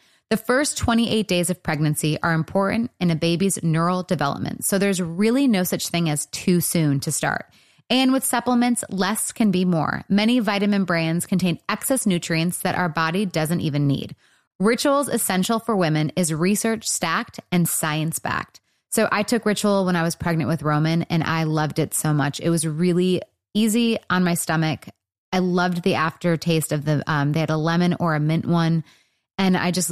The 0.31 0.37
first 0.37 0.77
28 0.77 1.27
days 1.27 1.49
of 1.49 1.61
pregnancy 1.61 2.17
are 2.23 2.31
important 2.31 2.89
in 3.01 3.11
a 3.11 3.17
baby's 3.17 3.61
neural 3.63 4.01
development, 4.01 4.63
so 4.63 4.77
there's 4.77 5.01
really 5.01 5.45
no 5.45 5.65
such 5.65 5.89
thing 5.89 6.09
as 6.09 6.27
too 6.27 6.61
soon 6.61 7.01
to 7.01 7.11
start. 7.11 7.47
And 7.89 8.13
with 8.13 8.23
supplements, 8.23 8.85
less 8.89 9.33
can 9.33 9.51
be 9.51 9.65
more. 9.65 10.05
Many 10.07 10.39
vitamin 10.39 10.85
brands 10.85 11.25
contain 11.25 11.59
excess 11.67 12.05
nutrients 12.05 12.59
that 12.59 12.75
our 12.75 12.87
body 12.87 13.25
doesn't 13.25 13.59
even 13.59 13.87
need. 13.87 14.15
Ritual's 14.57 15.09
Essential 15.09 15.59
for 15.59 15.75
Women 15.75 16.13
is 16.15 16.33
research 16.33 16.87
stacked 16.87 17.41
and 17.51 17.67
science 17.67 18.19
backed. 18.19 18.61
So 18.89 19.09
I 19.11 19.23
took 19.23 19.45
Ritual 19.45 19.83
when 19.83 19.97
I 19.97 20.03
was 20.03 20.15
pregnant 20.15 20.47
with 20.47 20.63
Roman 20.63 21.03
and 21.09 21.25
I 21.25 21.43
loved 21.43 21.77
it 21.77 21.93
so 21.93 22.13
much. 22.13 22.39
It 22.39 22.49
was 22.49 22.65
really 22.65 23.21
easy 23.53 23.97
on 24.09 24.23
my 24.23 24.35
stomach. 24.35 24.87
I 25.33 25.39
loved 25.39 25.83
the 25.83 25.95
aftertaste 25.95 26.71
of 26.71 26.85
the, 26.85 27.03
um, 27.05 27.33
they 27.33 27.41
had 27.41 27.49
a 27.49 27.57
lemon 27.57 27.97
or 27.99 28.15
a 28.15 28.21
mint 28.21 28.45
one. 28.45 28.85
And 29.37 29.57
I 29.57 29.71
just 29.71 29.91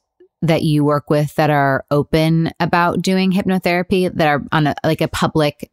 that 0.41 0.63
you 0.63 0.83
work 0.83 1.09
with 1.09 1.35
that 1.35 1.49
are 1.49 1.85
open 1.91 2.51
about 2.59 3.01
doing 3.01 3.31
hypnotherapy 3.31 4.11
that 4.13 4.27
are 4.27 4.43
on 4.51 4.67
a, 4.67 4.75
like 4.83 5.01
a 5.01 5.07
public 5.07 5.71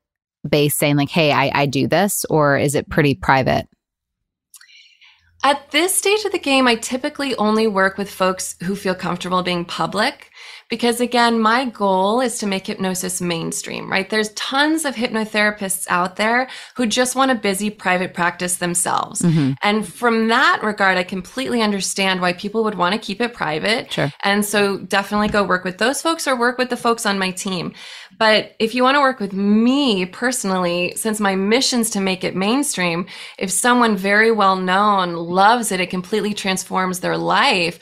base 0.48 0.76
saying 0.76 0.96
like 0.96 1.10
hey 1.10 1.32
I, 1.32 1.50
I 1.54 1.66
do 1.66 1.86
this 1.86 2.24
or 2.30 2.56
is 2.56 2.74
it 2.74 2.88
pretty 2.88 3.14
private? 3.14 3.68
At 5.44 5.70
this 5.70 5.94
stage 5.94 6.24
of 6.24 6.32
the 6.32 6.38
game 6.38 6.66
i 6.66 6.74
typically 6.74 7.34
only 7.36 7.66
work 7.66 7.96
with 7.96 8.10
folks 8.10 8.56
who 8.62 8.76
feel 8.76 8.94
comfortable 8.94 9.42
being 9.42 9.64
public 9.64 10.30
because 10.68 11.00
again, 11.00 11.40
my 11.40 11.64
goal 11.64 12.20
is 12.20 12.38
to 12.38 12.46
make 12.46 12.66
hypnosis 12.66 13.20
mainstream, 13.20 13.90
right? 13.90 14.08
There's 14.08 14.32
tons 14.34 14.84
of 14.84 14.94
hypnotherapists 14.94 15.86
out 15.88 16.16
there 16.16 16.48
who 16.74 16.86
just 16.86 17.16
want 17.16 17.30
a 17.30 17.34
busy 17.34 17.70
private 17.70 18.12
practice 18.12 18.56
themselves. 18.56 19.22
Mm-hmm. 19.22 19.52
And 19.62 19.86
from 19.86 20.28
that 20.28 20.60
regard, 20.62 20.98
I 20.98 21.04
completely 21.04 21.62
understand 21.62 22.20
why 22.20 22.34
people 22.34 22.64
would 22.64 22.74
want 22.74 22.92
to 22.94 23.00
keep 23.00 23.20
it 23.20 23.32
private. 23.32 23.90
Sure. 23.92 24.12
And 24.22 24.44
so 24.44 24.78
definitely 24.78 25.28
go 25.28 25.42
work 25.42 25.64
with 25.64 25.78
those 25.78 26.02
folks 26.02 26.28
or 26.28 26.36
work 26.36 26.58
with 26.58 26.68
the 26.68 26.76
folks 26.76 27.06
on 27.06 27.18
my 27.18 27.30
team. 27.30 27.72
But 28.18 28.54
if 28.58 28.74
you 28.74 28.82
want 28.82 28.96
to 28.96 29.00
work 29.00 29.20
with 29.20 29.32
me 29.32 30.04
personally, 30.04 30.92
since 30.96 31.20
my 31.20 31.34
mission's 31.34 31.88
to 31.90 32.00
make 32.00 32.24
it 32.24 32.36
mainstream, 32.36 33.06
if 33.38 33.50
someone 33.50 33.96
very 33.96 34.32
well 34.32 34.56
known 34.56 35.14
loves 35.14 35.72
it, 35.72 35.80
it 35.80 35.88
completely 35.88 36.34
transforms 36.34 37.00
their 37.00 37.16
life 37.16 37.78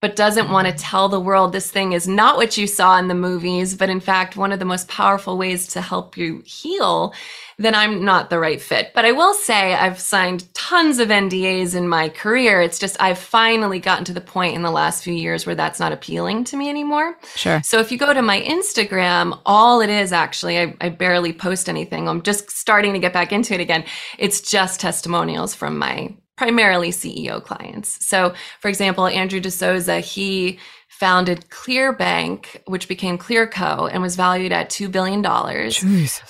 but 0.00 0.14
doesn't 0.14 0.50
want 0.50 0.68
to 0.68 0.72
tell 0.72 1.08
the 1.08 1.18
world 1.18 1.52
this 1.52 1.70
thing 1.70 1.92
is 1.92 2.06
not 2.06 2.36
what 2.36 2.56
you 2.56 2.68
saw 2.68 2.98
in 2.98 3.08
the 3.08 3.14
movies, 3.14 3.74
but 3.74 3.90
in 3.90 3.98
fact, 3.98 4.36
one 4.36 4.52
of 4.52 4.60
the 4.60 4.64
most 4.64 4.86
powerful 4.86 5.36
ways 5.36 5.66
to 5.68 5.80
help 5.80 6.16
you 6.16 6.40
heal, 6.46 7.12
then 7.58 7.74
I'm 7.74 8.04
not 8.04 8.30
the 8.30 8.38
right 8.38 8.60
fit. 8.60 8.92
But 8.94 9.04
I 9.04 9.10
will 9.10 9.34
say 9.34 9.74
I've 9.74 9.98
signed 9.98 10.52
tons 10.54 11.00
of 11.00 11.08
NDAs 11.08 11.74
in 11.74 11.88
my 11.88 12.08
career. 12.10 12.60
It's 12.60 12.78
just 12.78 12.96
I've 13.02 13.18
finally 13.18 13.80
gotten 13.80 14.04
to 14.04 14.12
the 14.12 14.20
point 14.20 14.54
in 14.54 14.62
the 14.62 14.70
last 14.70 15.02
few 15.02 15.14
years 15.14 15.46
where 15.46 15.56
that's 15.56 15.80
not 15.80 15.92
appealing 15.92 16.44
to 16.44 16.56
me 16.56 16.68
anymore. 16.68 17.18
Sure. 17.34 17.60
So 17.64 17.80
if 17.80 17.90
you 17.90 17.98
go 17.98 18.14
to 18.14 18.22
my 18.22 18.40
Instagram, 18.42 19.40
all 19.44 19.80
it 19.80 19.90
is 19.90 20.12
actually, 20.12 20.60
I, 20.60 20.76
I 20.80 20.90
barely 20.90 21.32
post 21.32 21.68
anything. 21.68 22.08
I'm 22.08 22.22
just 22.22 22.52
starting 22.52 22.92
to 22.92 23.00
get 23.00 23.12
back 23.12 23.32
into 23.32 23.54
it 23.54 23.60
again. 23.60 23.84
It's 24.16 24.40
just 24.40 24.78
testimonials 24.78 25.56
from 25.56 25.76
my 25.76 26.14
primarily 26.38 26.90
CEO 26.90 27.42
clients. 27.42 28.06
So, 28.06 28.32
for 28.60 28.68
example, 28.68 29.08
Andrew 29.08 29.40
D'Souza, 29.40 29.98
he 29.98 30.60
founded 30.88 31.50
Clearbanc, 31.50 32.60
which 32.66 32.86
became 32.86 33.18
ClearCo 33.18 33.90
and 33.92 34.00
was 34.00 34.14
valued 34.14 34.52
at 34.52 34.70
$2 34.70 34.90
billion. 34.90 35.20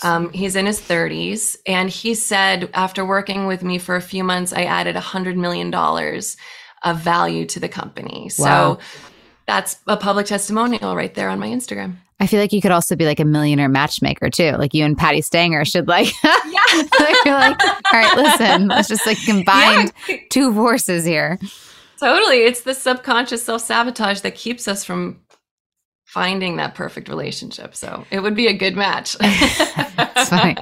Um, 0.02 0.32
he's 0.32 0.56
in 0.56 0.64
his 0.64 0.80
30s. 0.80 1.56
And 1.66 1.90
he 1.90 2.14
said, 2.14 2.70
after 2.72 3.04
working 3.04 3.46
with 3.46 3.62
me 3.62 3.78
for 3.78 3.96
a 3.96 4.00
few 4.00 4.24
months, 4.24 4.52
I 4.54 4.64
added 4.64 4.96
$100 4.96 5.36
million 5.36 5.72
of 6.84 7.00
value 7.00 7.44
to 7.44 7.60
the 7.60 7.68
company. 7.68 8.30
Wow. 8.38 8.78
So 8.78 8.78
that's 9.48 9.78
a 9.86 9.96
public 9.96 10.26
testimonial 10.26 10.94
right 10.94 11.14
there 11.14 11.30
on 11.30 11.38
my 11.38 11.48
Instagram. 11.48 11.96
I 12.20 12.26
feel 12.26 12.38
like 12.38 12.52
you 12.52 12.60
could 12.60 12.70
also 12.70 12.94
be 12.94 13.06
like 13.06 13.18
a 13.18 13.24
millionaire 13.24 13.68
matchmaker 13.68 14.28
too. 14.28 14.50
Like 14.52 14.74
you 14.74 14.84
and 14.84 14.96
Patti 14.96 15.22
Stanger 15.22 15.64
should 15.64 15.88
like, 15.88 16.08
you're 16.22 17.34
like, 17.34 17.58
all 17.64 17.92
right, 17.92 18.14
listen, 18.14 18.68
let's 18.68 18.88
just 18.88 19.06
like 19.06 19.18
combine 19.24 19.90
two 20.28 20.52
forces 20.52 21.06
here. 21.06 21.38
Totally. 21.98 22.44
It's 22.44 22.60
the 22.60 22.74
subconscious 22.74 23.42
self 23.42 23.62
sabotage 23.62 24.20
that 24.20 24.34
keeps 24.34 24.68
us 24.68 24.84
from 24.84 25.20
finding 26.04 26.56
that 26.56 26.74
perfect 26.74 27.08
relationship. 27.08 27.74
So 27.74 28.04
it 28.10 28.20
would 28.20 28.36
be 28.36 28.48
a 28.48 28.54
good 28.54 28.76
match. 28.76 29.16
It's 29.20 30.28
funny. 30.28 30.56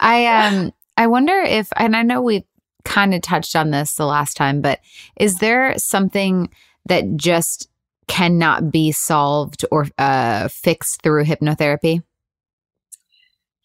I 0.00 0.26
um 0.26 0.72
I 0.96 1.06
wonder 1.06 1.40
if 1.40 1.68
and 1.76 1.94
I 1.94 2.02
know 2.02 2.20
we 2.20 2.44
kind 2.84 3.14
of 3.14 3.22
touched 3.22 3.54
on 3.54 3.70
this 3.70 3.94
the 3.94 4.06
last 4.06 4.36
time, 4.36 4.60
but 4.60 4.80
is 5.20 5.38
there 5.38 5.78
something 5.78 6.50
that 6.86 7.16
just 7.16 7.68
cannot 8.06 8.70
be 8.70 8.92
solved 8.92 9.64
or 9.70 9.86
uh, 9.98 10.48
fixed 10.48 11.02
through 11.02 11.24
hypnotherapy? 11.24 12.02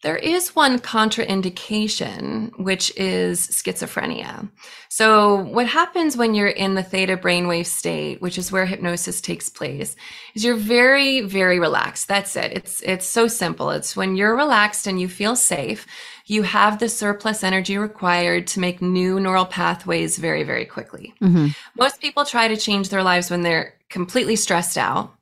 There 0.02 0.16
is 0.16 0.56
one 0.56 0.78
contraindication, 0.78 2.58
which 2.58 2.90
is 2.96 3.46
schizophrenia. 3.48 4.50
So, 4.88 5.36
what 5.36 5.66
happens 5.66 6.16
when 6.16 6.34
you're 6.34 6.48
in 6.48 6.74
the 6.74 6.82
theta 6.82 7.18
brainwave 7.18 7.66
state, 7.66 8.22
which 8.22 8.38
is 8.38 8.50
where 8.50 8.64
hypnosis 8.64 9.20
takes 9.20 9.50
place, 9.50 9.96
is 10.34 10.42
you're 10.42 10.56
very, 10.56 11.20
very 11.20 11.60
relaxed. 11.60 12.08
That's 12.08 12.34
it. 12.34 12.52
It's 12.52 12.80
it's 12.80 13.06
so 13.06 13.28
simple. 13.28 13.70
It's 13.70 13.94
when 13.94 14.16
you're 14.16 14.34
relaxed 14.34 14.86
and 14.86 14.98
you 14.98 15.06
feel 15.06 15.36
safe, 15.36 15.86
you 16.24 16.44
have 16.44 16.78
the 16.78 16.88
surplus 16.88 17.44
energy 17.44 17.76
required 17.76 18.46
to 18.48 18.60
make 18.60 18.80
new 18.80 19.20
neural 19.20 19.44
pathways 19.44 20.16
very, 20.16 20.44
very 20.44 20.64
quickly. 20.64 21.12
Mm-hmm. 21.20 21.48
Most 21.78 22.00
people 22.00 22.24
try 22.24 22.48
to 22.48 22.56
change 22.56 22.88
their 22.88 23.02
lives 23.02 23.30
when 23.30 23.42
they're 23.42 23.74
completely 23.90 24.36
stressed 24.36 24.78
out, 24.78 25.14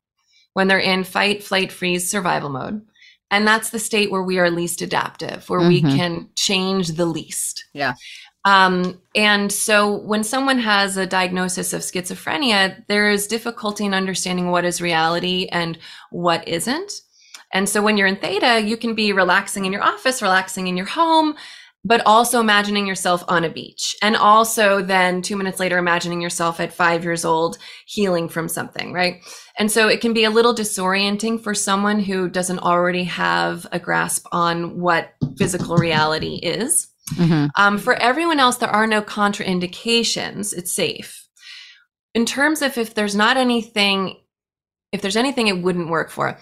when 0.52 0.68
they're 0.68 0.78
in 0.78 1.04
fight, 1.04 1.42
flight, 1.42 1.72
freeze, 1.72 2.08
survival 2.08 2.50
mode. 2.50 2.82
And 3.30 3.46
that's 3.46 3.70
the 3.70 3.78
state 3.78 4.10
where 4.10 4.22
we 4.22 4.38
are 4.38 4.50
least 4.50 4.80
adaptive, 4.80 5.48
where 5.50 5.68
we 5.68 5.82
Mhm. 5.82 5.96
can 5.96 6.28
change 6.34 6.88
the 6.92 7.06
least. 7.06 7.64
Yeah. 7.74 7.94
Um, 8.44 9.00
and 9.14 9.52
so 9.52 9.92
when 9.92 10.24
someone 10.24 10.58
has 10.58 10.96
a 10.96 11.04
diagnosis 11.06 11.72
of 11.72 11.82
schizophrenia, 11.82 12.86
there 12.86 13.10
is 13.10 13.26
difficulty 13.26 13.84
in 13.84 13.92
understanding 13.92 14.50
what 14.50 14.64
is 14.64 14.80
reality 14.80 15.48
and 15.52 15.78
what 16.10 16.46
isn't. 16.48 16.92
And 17.52 17.68
so 17.68 17.82
when 17.82 17.96
you're 17.96 18.06
in 18.06 18.16
theta, 18.16 18.60
you 18.60 18.76
can 18.76 18.94
be 18.94 19.12
relaxing 19.12 19.64
in 19.64 19.72
your 19.72 19.82
office, 19.82 20.22
relaxing 20.22 20.66
in 20.66 20.76
your 20.76 20.86
home, 20.86 21.34
but 21.84 22.02
also 22.04 22.40
imagining 22.40 22.86
yourself 22.86 23.24
on 23.28 23.44
a 23.44 23.50
beach. 23.50 23.96
And 24.02 24.16
also 24.16 24.82
then 24.82 25.22
two 25.22 25.36
minutes 25.36 25.60
later, 25.60 25.78
imagining 25.78 26.20
yourself 26.20 26.60
at 26.60 26.72
five 26.72 27.04
years 27.04 27.24
old 27.24 27.58
healing 27.86 28.28
from 28.28 28.48
something, 28.48 28.92
right? 28.92 29.22
And 29.58 29.70
so 29.70 29.88
it 29.88 30.00
can 30.00 30.12
be 30.12 30.24
a 30.24 30.30
little 30.30 30.54
disorienting 30.54 31.40
for 31.40 31.54
someone 31.54 32.00
who 32.00 32.28
doesn't 32.28 32.58
already 32.58 33.04
have 33.04 33.66
a 33.72 33.78
grasp 33.78 34.26
on 34.32 34.80
what 34.80 35.14
physical 35.36 35.76
reality 35.76 36.36
is. 36.36 36.88
Mm-hmm. 37.14 37.46
Um, 37.56 37.78
for 37.78 37.94
everyone 37.94 38.40
else, 38.40 38.58
there 38.58 38.68
are 38.68 38.86
no 38.86 39.00
contraindications. 39.00 40.52
It's 40.54 40.72
safe. 40.72 41.26
In 42.14 42.26
terms 42.26 42.60
of 42.60 42.76
if 42.76 42.94
there's 42.94 43.16
not 43.16 43.36
anything, 43.36 44.16
if 44.92 45.00
there's 45.00 45.16
anything 45.16 45.46
it 45.46 45.62
wouldn't 45.62 45.90
work 45.90 46.10
for, 46.10 46.38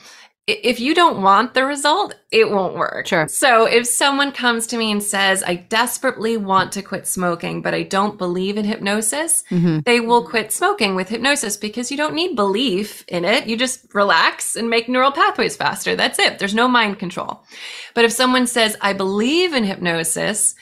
if 0.47 0.79
you 0.79 0.95
don't 0.95 1.23
want 1.23 1.55
the 1.55 1.65
result, 1.65 2.15
it 2.31 2.49
won't 2.51 2.77
work. 2.77 3.09
Sure. 3.09 3.27
So 3.27 3.65
if 3.67 3.85
someone 3.87 4.31
comes 4.31 4.69
to 4.69 4.77
me 4.77 4.93
and 4.93 5.03
says, 5.03 5.43
I 5.43 5.57
desperately 5.57 6.37
want 6.37 6.71
to 6.73 6.83
quit 6.83 7.09
smoking, 7.09 7.63
but 7.63 7.75
I 7.75 7.83
don't 7.83 8.17
believe 8.17 8.57
in 8.57 8.65
hypnosis, 8.65 9.43
Mm-hmm. 9.51 9.81
they 9.85 9.99
will 9.99 10.25
quit 10.25 10.53
smoking 10.53 10.95
with 10.95 11.09
hypnosis 11.09 11.57
because 11.57 11.91
you 11.91 11.97
don't 11.97 12.15
need 12.15 12.37
belief 12.37 13.05
in 13.09 13.25
it. 13.25 13.49
You 13.49 13.57
just 13.57 13.93
relax 13.93 14.55
and 14.55 14.71
make 14.71 14.89
neural 14.89 15.11
pathways 15.11 15.57
faster. 15.57 15.97
That's 15.97 16.21
it. 16.21 16.39
There's 16.39 16.55
no 16.55 16.69
mind 16.69 17.01
control. 17.01 17.43
But 17.95 18.05
if 18.05 18.13
someone 18.13 18.47
says, 18.47 18.77
I 18.81 18.93
believe 18.93 19.53
in 19.53 19.65
hypnosis, 19.65 20.55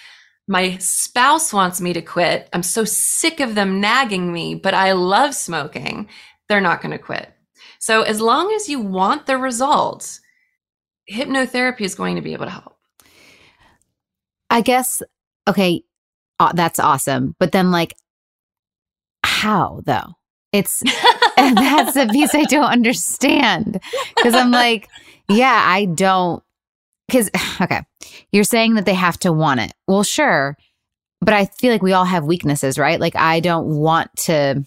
my 0.49 0.79
spouse 0.79 1.53
wants 1.53 1.81
me 1.83 1.92
to 1.92 2.01
quit. 2.03 2.49
I'm 2.55 2.62
so 2.62 2.85
sick 2.85 3.40
of 3.40 3.55
them 3.55 3.81
nagging 3.81 4.33
me, 4.33 4.55
but 4.55 4.73
I 4.73 4.92
love 4.92 5.35
smoking. 5.35 6.09
They're 6.49 6.61
not 6.62 6.81
going 6.81 6.92
to 6.92 6.99
quit. 6.99 7.34
So 7.85 8.01
as 8.01 8.18
long 8.18 8.51
as 8.55 8.66
you 8.66 8.81
want 8.81 9.27
the 9.27 9.37
results, 9.37 10.23
hypnotherapy 11.12 11.83
is 11.83 11.94
going 11.94 12.16
to 12.16 12.23
be 12.23 12.33
able 12.33 12.47
to 12.47 12.51
help. 12.51 12.79
I 14.49 14.62
guess, 14.62 15.03
okay, 15.47 15.83
uh, 16.40 16.55
that's 16.55 16.79
awesome. 16.79 17.37
But 17.38 17.53
then, 17.53 17.70
like, 17.70 17.94
how 19.23 19.83
though? 19.85 20.14
It's, 20.51 20.83
and 21.37 21.59
that's 21.59 21.92
the 21.92 22.09
piece 22.11 22.35
I 22.35 22.44
don't 22.44 22.73
understand. 22.73 23.83
Cause 24.23 24.33
I'm 24.33 24.51
like, 24.51 24.88
yeah, 25.29 25.62
I 25.66 25.85
don't, 25.85 26.42
cause, 27.11 27.29
okay, 27.61 27.83
you're 28.33 28.44
saying 28.44 28.77
that 28.77 28.87
they 28.87 28.94
have 28.94 29.18
to 29.18 29.31
want 29.31 29.61
it. 29.61 29.75
Well, 29.87 30.05
sure. 30.05 30.57
But 31.20 31.35
I 31.35 31.44
feel 31.44 31.70
like 31.70 31.83
we 31.83 31.92
all 31.92 32.07
have 32.07 32.25
weaknesses, 32.25 32.79
right? 32.79 32.99
Like, 32.99 33.14
I 33.14 33.40
don't 33.40 33.66
want 33.66 34.09
to, 34.20 34.64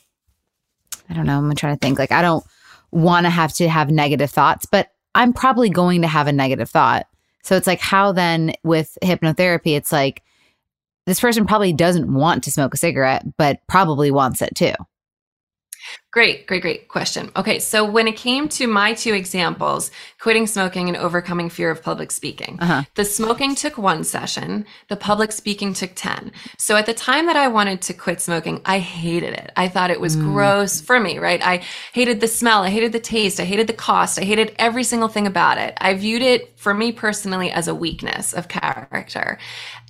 I 1.10 1.14
don't 1.16 1.26
know. 1.26 1.40
I'm 1.40 1.56
trying 1.56 1.76
to 1.76 1.80
think. 1.80 1.98
Like, 1.98 2.12
I 2.12 2.22
don't 2.22 2.44
want 2.98 3.26
to 3.26 3.30
have 3.30 3.54
to 3.54 3.70
have 3.70 3.92
negative 3.92 4.32
thoughts, 4.32 4.66
but 4.66 4.92
I'm 5.16 5.32
probably 5.32 5.70
going 5.70 6.02
to 6.02 6.08
have 6.08 6.28
a 6.28 6.32
negative 6.32 6.70
thought. 6.70 7.08
So 7.44 7.56
it's 7.56 7.68
like, 7.68 7.80
how 7.80 8.12
then 8.12 8.54
with 8.64 8.98
hypnotherapy, 9.04 9.78
it's 9.78 9.92
like 9.92 10.24
this 11.06 11.20
person 11.20 11.46
probably 11.46 11.74
doesn't 11.74 12.12
want 12.12 12.44
to 12.44 12.52
smoke 12.52 12.74
a 12.74 12.78
cigarette, 12.78 13.24
but 13.38 13.60
probably 13.68 14.12
wants 14.12 14.42
it 14.42 14.54
too. 14.56 14.74
Great, 16.18 16.48
great, 16.48 16.64
great 16.64 16.88
question. 16.88 17.30
Okay, 17.36 17.60
so 17.60 17.86
when 17.86 18.08
it 18.08 18.16
came 18.16 18.50
to 18.50 18.66
my 18.66 18.96
two 18.96 19.14
examples, 19.14 19.92
quitting 20.20 20.48
smoking 20.48 20.88
and 20.88 20.98
overcoming 20.98 21.48
fear 21.48 21.70
of 21.70 21.84
public 21.84 22.10
speaking, 22.10 22.58
Uh-huh. 22.60 22.82
the 22.96 23.06
smoking 23.06 23.54
took 23.54 23.78
one 23.78 24.04
session, 24.04 24.66
the 24.88 24.96
public 24.96 25.32
speaking 25.32 25.76
took 25.76 25.92
10. 25.94 26.32
So 26.58 26.76
at 26.76 26.88
the 26.88 26.94
time 26.96 27.28
that 27.28 27.36
I 27.36 27.48
wanted 27.50 27.82
to 27.84 27.94
quit 27.94 28.20
smoking, 28.20 28.62
I 28.66 28.80
hated 28.80 29.34
it. 29.36 29.52
I 29.56 29.68
thought 29.68 29.92
it 29.92 30.02
was 30.02 30.16
gross 30.16 30.82
for 30.82 31.00
me, 31.00 31.20
right? 31.20 31.40
I 31.46 31.62
hated 31.94 32.20
the 32.20 32.28
smell, 32.28 32.64
I 32.64 32.72
hated 32.72 32.94
the 32.94 33.00
taste, 33.00 33.40
I 33.40 33.46
hated 33.46 33.68
the 33.68 33.74
cost, 33.74 34.18
I 34.18 34.24
hated 34.24 34.56
every 34.58 34.84
single 34.84 35.10
thing 35.10 35.28
about 35.28 35.60
it. 35.60 35.78
I 35.80 35.94
viewed 35.94 36.24
it 36.24 36.58
for 36.58 36.74
me 36.74 36.92
personally 36.92 37.52
as 37.52 37.68
a 37.68 37.76
weakness 37.76 38.34
of 38.34 38.48
character. 38.48 39.38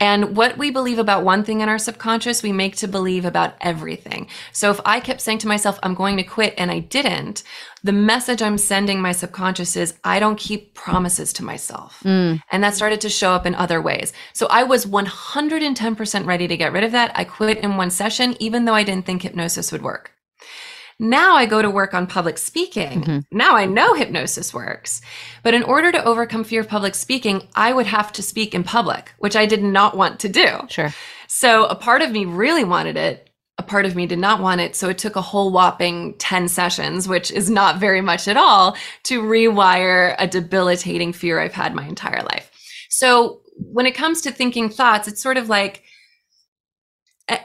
And 0.01 0.35
what 0.35 0.57
we 0.57 0.69
believe 0.71 0.99
about 0.99 1.23
one 1.23 1.45
thing 1.45 1.61
in 1.61 1.69
our 1.69 1.79
subconscious, 1.79 2.43
we 2.43 2.51
make 2.51 2.75
to 2.77 2.87
believe 2.87 3.23
about 3.23 3.55
everything. 3.61 4.27
So 4.51 4.69
if 4.69 4.81
I 4.85 4.99
kept 4.99 5.21
saying 5.21 5.39
to 5.39 5.47
myself, 5.47 5.79
I'm 5.81 5.95
going 5.95 6.16
to 6.17 6.23
quit 6.23 6.53
and 6.57 6.69
I 6.71 6.79
didn't, 6.79 7.43
the 7.83 7.91
message 7.91 8.41
I'm 8.41 8.57
sending 8.57 9.01
my 9.01 9.11
subconscious 9.11 9.75
is 9.75 9.95
I 10.03 10.19
don't 10.19 10.39
keep 10.39 10.73
promises 10.73 11.33
to 11.33 11.43
myself. 11.43 12.01
Mm. 12.03 12.41
And 12.51 12.63
that 12.63 12.75
started 12.75 13.01
to 13.01 13.09
show 13.09 13.31
up 13.31 13.45
in 13.45 13.55
other 13.55 13.81
ways. 13.81 14.13
So 14.33 14.47
I 14.49 14.63
was 14.63 14.85
110% 14.85 16.25
ready 16.25 16.47
to 16.47 16.57
get 16.57 16.73
rid 16.73 16.83
of 16.83 16.91
that. 16.91 17.11
I 17.15 17.23
quit 17.23 17.59
in 17.59 17.77
one 17.77 17.89
session, 17.89 18.35
even 18.39 18.65
though 18.65 18.75
I 18.75 18.83
didn't 18.83 19.05
think 19.05 19.21
hypnosis 19.21 19.71
would 19.71 19.81
work. 19.81 20.11
Now 20.99 21.35
I 21.35 21.45
go 21.45 21.61
to 21.61 21.69
work 21.69 21.93
on 21.93 22.07
public 22.07 22.39
speaking. 22.39 23.01
Mm-hmm. 23.01 23.37
Now 23.37 23.55
I 23.55 23.65
know 23.65 23.93
hypnosis 23.93 24.53
works. 24.53 25.01
But 25.43 25.53
in 25.53 25.61
order 25.61 25.91
to 25.91 26.03
overcome 26.03 26.43
fear 26.43 26.61
of 26.61 26.67
public 26.67 26.95
speaking, 26.95 27.47
I 27.55 27.71
would 27.71 27.85
have 27.85 28.11
to 28.13 28.23
speak 28.23 28.55
in 28.55 28.63
public, 28.63 29.13
which 29.19 29.35
I 29.35 29.45
did 29.45 29.61
not 29.61 29.95
want 29.95 30.19
to 30.21 30.29
do. 30.29 30.47
Sure. 30.69 30.93
So 31.27 31.65
a 31.65 31.75
part 31.75 32.01
of 32.01 32.11
me 32.11 32.25
really 32.25 32.63
wanted 32.63 32.97
it. 32.97 33.29
Part 33.67 33.85
of 33.85 33.95
me 33.95 34.05
did 34.05 34.19
not 34.19 34.41
want 34.41 34.61
it. 34.61 34.75
So 34.75 34.89
it 34.89 34.97
took 34.97 35.15
a 35.15 35.21
whole 35.21 35.51
whopping 35.51 36.15
10 36.17 36.47
sessions, 36.47 37.07
which 37.07 37.31
is 37.31 37.49
not 37.49 37.79
very 37.79 38.01
much 38.01 38.27
at 38.27 38.37
all, 38.37 38.75
to 39.03 39.21
rewire 39.21 40.15
a 40.17 40.27
debilitating 40.27 41.13
fear 41.13 41.39
I've 41.39 41.53
had 41.53 41.75
my 41.75 41.85
entire 41.85 42.23
life. 42.23 42.49
So 42.89 43.41
when 43.57 43.85
it 43.85 43.95
comes 43.95 44.21
to 44.21 44.31
thinking 44.31 44.69
thoughts, 44.69 45.07
it's 45.07 45.21
sort 45.21 45.37
of 45.37 45.49
like 45.49 45.83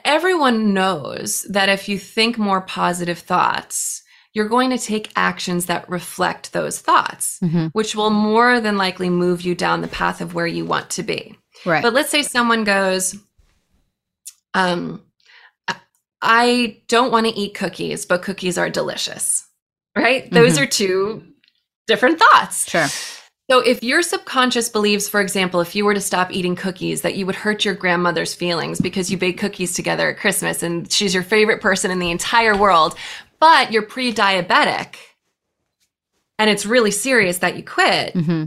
everyone 0.05 0.73
knows 0.73 1.43
that 1.51 1.69
if 1.69 1.89
you 1.89 1.99
think 1.99 2.39
more 2.39 2.61
positive 2.61 3.19
thoughts, 3.19 4.03
you're 4.33 4.49
going 4.49 4.71
to 4.71 4.79
take 4.79 5.11
actions 5.17 5.67
that 5.67 5.89
reflect 5.91 6.53
those 6.53 6.79
thoughts, 6.79 7.39
Mm-hmm. 7.43 7.67
which 7.73 7.95
will 7.95 8.11
more 8.11 8.61
than 8.61 8.77
likely 8.79 9.11
move 9.11 9.43
you 9.43 9.55
down 9.55 9.81
the 9.83 9.89
path 9.89 10.21
of 10.21 10.35
where 10.35 10.47
you 10.47 10.65
want 10.65 10.89
to 10.91 11.03
be. 11.03 11.37
Right. 11.67 11.83
But 11.83 11.93
let's 11.93 12.11
say 12.11 12.23
someone 12.23 12.65
goes, 12.65 13.17
um, 14.55 15.03
I 16.23 16.79
don't 16.89 17.11
want 17.11 17.27
to 17.27 17.33
eat 17.35 17.55
cookies, 17.55 18.07
but 18.07 18.23
cookies 18.23 18.57
are 18.57 18.71
delicious. 18.71 19.47
Right? 19.97 20.31
Those 20.31 20.57
Mhm. 20.57 20.63
are 20.63 20.67
two 20.67 21.25
different 21.87 22.19
thoughts. 22.19 22.71
sure. 22.71 22.87
So 23.51 23.59
if 23.59 23.83
your 23.83 24.01
subconscious 24.03 24.71
believes, 24.71 25.09
for 25.09 25.21
example, 25.21 25.61
if 25.61 25.75
you 25.75 25.85
were 25.85 25.93
to 25.93 26.01
stop 26.01 26.33
eating 26.33 26.57
cookies, 26.57 27.03
that 27.03 27.17
you 27.17 27.27
would 27.27 27.35
hurt 27.35 27.65
your 27.65 27.75
grandmother's 27.75 28.33
feelings 28.33 28.81
because 28.81 29.11
you 29.11 29.19
bake 29.19 29.37
cookies 29.37 29.75
together 29.75 30.09
at 30.09 30.17
Christmas 30.19 30.63
and 30.63 30.91
she's 30.91 31.13
your 31.13 31.25
favorite 31.25 31.61
person 31.61 31.91
in 31.91 31.99
the 31.99 32.11
entire 32.11 32.57
world, 32.57 32.95
but 33.41 33.71
you're 33.73 33.83
pre-diabetic 33.83 34.95
and 36.39 36.49
it's 36.49 36.65
really 36.65 36.93
serious 36.93 37.39
that 37.39 37.57
you 37.57 37.63
quit, 37.65 38.15
hmm 38.15 38.45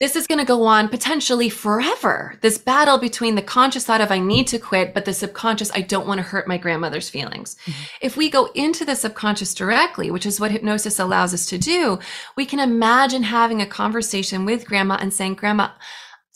this 0.00 0.14
is 0.14 0.28
going 0.28 0.38
to 0.38 0.44
go 0.44 0.62
on 0.64 0.88
potentially 0.88 1.48
forever. 1.48 2.38
This 2.40 2.56
battle 2.56 2.98
between 2.98 3.34
the 3.34 3.42
conscious 3.42 3.84
thought 3.84 4.00
of 4.00 4.12
I 4.12 4.20
need 4.20 4.46
to 4.48 4.58
quit, 4.58 4.94
but 4.94 5.04
the 5.04 5.12
subconscious, 5.12 5.72
I 5.74 5.80
don't 5.80 6.06
want 6.06 6.18
to 6.18 6.26
hurt 6.26 6.46
my 6.46 6.56
grandmother's 6.56 7.10
feelings. 7.10 7.56
If 8.00 8.16
we 8.16 8.30
go 8.30 8.46
into 8.54 8.84
the 8.84 8.94
subconscious 8.94 9.54
directly, 9.54 10.10
which 10.12 10.24
is 10.24 10.38
what 10.38 10.52
hypnosis 10.52 11.00
allows 11.00 11.34
us 11.34 11.46
to 11.46 11.58
do, 11.58 11.98
we 12.36 12.46
can 12.46 12.60
imagine 12.60 13.24
having 13.24 13.60
a 13.60 13.66
conversation 13.66 14.44
with 14.44 14.66
grandma 14.66 14.98
and 15.00 15.12
saying, 15.12 15.34
Grandma, 15.34 15.70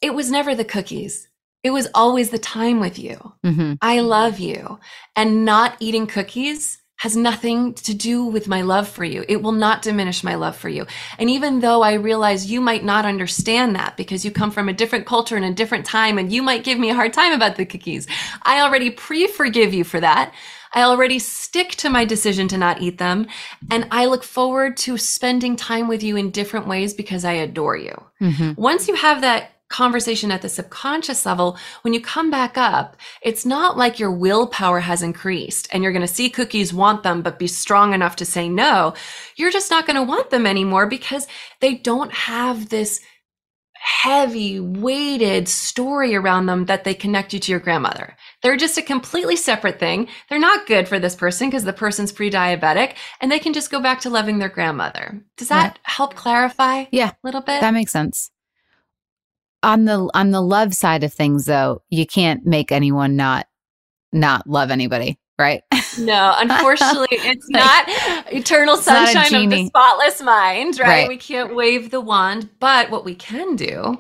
it 0.00 0.12
was 0.12 0.30
never 0.30 0.54
the 0.54 0.64
cookies. 0.64 1.28
It 1.62 1.70
was 1.70 1.88
always 1.94 2.30
the 2.30 2.38
time 2.38 2.80
with 2.80 2.98
you. 2.98 3.34
hmm 3.44 3.74
I 3.80 4.00
love 4.00 4.40
you. 4.40 4.80
And 5.14 5.44
not 5.44 5.76
eating 5.78 6.08
cookies 6.08 6.81
has 7.02 7.16
nothing 7.16 7.74
to 7.74 7.92
do 7.92 8.24
with 8.24 8.46
my 8.46 8.62
love 8.62 8.86
for 8.88 9.02
you. 9.02 9.24
It 9.28 9.42
will 9.42 9.50
not 9.50 9.82
diminish 9.82 10.22
my 10.22 10.36
love 10.36 10.54
for 10.54 10.68
you. 10.68 10.86
And 11.18 11.28
even 11.28 11.58
though 11.58 11.82
I 11.82 11.94
realize 11.94 12.48
you 12.48 12.60
might 12.60 12.84
not 12.84 13.04
understand 13.04 13.74
that 13.74 13.96
because 13.96 14.24
you 14.24 14.30
come 14.30 14.52
from 14.52 14.68
a 14.68 14.72
different 14.72 15.04
culture 15.04 15.34
and 15.34 15.44
a 15.44 15.52
different 15.52 15.84
time 15.84 16.16
and 16.16 16.32
you 16.32 16.44
might 16.44 16.62
give 16.62 16.78
me 16.78 16.90
a 16.90 16.94
hard 16.94 17.12
time 17.12 17.32
about 17.32 17.56
the 17.56 17.66
cookies, 17.66 18.06
I 18.44 18.60
already 18.60 18.88
pre 18.90 19.26
forgive 19.26 19.74
you 19.74 19.82
for 19.82 19.98
that. 19.98 20.32
I 20.74 20.82
already 20.82 21.18
stick 21.18 21.70
to 21.78 21.90
my 21.90 22.04
decision 22.04 22.46
to 22.46 22.56
not 22.56 22.80
eat 22.80 22.98
them. 22.98 23.26
And 23.68 23.88
I 23.90 24.06
look 24.06 24.22
forward 24.22 24.76
to 24.78 24.96
spending 24.96 25.56
time 25.56 25.88
with 25.88 26.04
you 26.04 26.14
in 26.14 26.30
different 26.30 26.68
ways 26.68 26.94
because 26.94 27.24
I 27.24 27.32
adore 27.32 27.76
you. 27.76 28.00
hmm 28.20 28.52
Once 28.56 28.86
you 28.86 28.94
have 28.94 29.22
that 29.22 29.50
conversation 29.72 30.30
at 30.30 30.42
the 30.42 30.48
subconscious 30.48 31.26
level, 31.26 31.58
when 31.82 31.92
you 31.94 32.00
come 32.00 32.30
back 32.30 32.56
up, 32.56 32.96
it's 33.22 33.44
not 33.44 33.76
like 33.76 33.98
your 33.98 34.12
willpower 34.12 34.80
has 34.80 35.02
increased 35.02 35.68
and 35.72 35.82
you're 35.82 35.92
going 35.92 36.06
to 36.06 36.14
see 36.14 36.30
cookies, 36.30 36.72
want 36.72 37.02
them, 37.02 37.22
but 37.22 37.38
be 37.38 37.48
strong 37.48 37.92
enough 37.94 38.16
to 38.16 38.24
say 38.24 38.48
no. 38.48 38.94
You're 39.36 39.50
just 39.50 39.70
not 39.70 39.86
going 39.86 39.96
to 39.96 40.02
want 40.02 40.30
them 40.30 40.46
anymore 40.46 40.86
because 40.86 41.26
they 41.60 41.74
don't 41.74 42.12
have 42.12 42.68
this 42.68 43.00
heavy 43.74 44.60
weighted 44.60 45.48
story 45.48 46.14
around 46.14 46.46
them 46.46 46.66
that 46.66 46.84
they 46.84 46.94
connect 46.94 47.32
you 47.32 47.40
to 47.40 47.50
your 47.50 47.58
grandmother. 47.58 48.16
They're 48.40 48.56
just 48.56 48.78
a 48.78 48.82
completely 48.82 49.34
separate 49.34 49.80
thing. 49.80 50.06
They're 50.28 50.38
not 50.38 50.68
good 50.68 50.86
for 50.86 51.00
this 51.00 51.16
person 51.16 51.48
because 51.48 51.64
the 51.64 51.72
person's 51.72 52.12
pre-diabetic 52.12 52.94
and 53.20 53.30
they 53.30 53.40
can 53.40 53.52
just 53.52 53.72
go 53.72 53.80
back 53.80 54.00
to 54.02 54.10
loving 54.10 54.38
their 54.38 54.48
grandmother. 54.48 55.20
Does 55.36 55.48
that 55.48 55.80
help 55.82 56.14
clarify 56.14 56.84
Yeah. 56.92 57.10
a 57.10 57.16
little 57.24 57.40
bit? 57.40 57.60
That 57.60 57.74
makes 57.74 57.90
sense. 57.90 58.30
On 59.62 59.84
the 59.84 60.10
on 60.14 60.30
the 60.32 60.40
love 60.40 60.74
side 60.74 61.04
of 61.04 61.12
things, 61.12 61.46
though, 61.46 61.82
you 61.88 62.06
can't 62.06 62.44
make 62.44 62.72
anyone 62.72 63.16
not 63.16 63.46
not 64.12 64.46
love 64.46 64.70
anybody, 64.70 65.18
right? 65.38 65.62
No, 65.98 66.34
unfortunately, 66.38 67.06
it's 67.10 67.46
Like, 67.50 67.62
not 67.62 68.32
eternal 68.32 68.76
it's 68.76 68.86
not 68.86 69.08
sunshine 69.08 69.44
of 69.44 69.50
the 69.50 69.66
spotless 69.66 70.22
mind, 70.22 70.78
right? 70.78 70.88
Right. 70.88 71.08
We 71.08 71.18
can't 71.18 71.54
wave 71.54 71.90
the 71.90 72.00
wand, 72.00 72.48
but 72.60 72.90
what 72.90 73.04
we 73.04 73.14
can 73.14 73.56
do, 73.56 73.98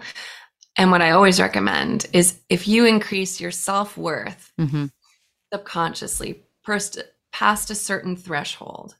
and 0.76 0.90
what 0.90 1.02
I 1.02 1.10
always 1.10 1.38
recommend, 1.38 2.06
is 2.12 2.40
if 2.48 2.66
you 2.66 2.86
increase 2.86 3.40
your 3.40 3.50
self 3.50 3.96
worth 3.96 4.52
hmm 4.58 4.86
subconsciously 5.52 6.42
first 6.62 6.98
past 7.30 7.70
a 7.70 7.74
certain 7.74 8.16
threshold, 8.16 8.96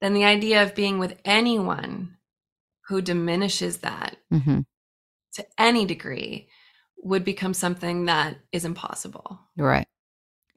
then 0.00 0.14
the 0.14 0.24
idea 0.24 0.62
of 0.64 0.74
being 0.74 0.98
with 0.98 1.16
anyone 1.24 2.16
who 2.88 3.00
diminishes 3.00 3.78
that 3.78 4.16
hmm 4.30 4.60
to 5.36 5.46
any 5.58 5.84
degree 5.84 6.48
would 7.02 7.24
become 7.24 7.54
something 7.54 8.06
that 8.06 8.36
is 8.52 8.64
impossible. 8.64 9.38
Right. 9.56 9.86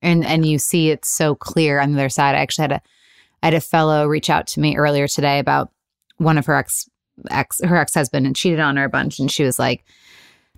And 0.01 0.25
and 0.25 0.45
you 0.45 0.57
see 0.57 0.89
it 0.89 1.05
so 1.05 1.35
clear 1.35 1.79
on 1.79 1.91
the 1.91 1.99
other 1.99 2.09
side. 2.09 2.35
I 2.35 2.39
actually 2.39 2.63
had 2.63 2.71
a 2.71 2.81
I 3.43 3.47
had 3.47 3.53
a 3.53 3.61
fellow 3.61 4.07
reach 4.07 4.29
out 4.29 4.47
to 4.47 4.59
me 4.59 4.77
earlier 4.77 5.07
today 5.07 5.39
about 5.39 5.71
one 6.17 6.37
of 6.37 6.45
her 6.45 6.55
ex 6.55 6.89
ex 7.29 7.59
her 7.63 7.77
ex 7.77 7.93
husband 7.93 8.25
and 8.25 8.35
cheated 8.35 8.59
on 8.59 8.77
her 8.77 8.85
a 8.85 8.89
bunch, 8.89 9.19
and 9.19 9.31
she 9.31 9.43
was 9.43 9.59
like, 9.59 9.83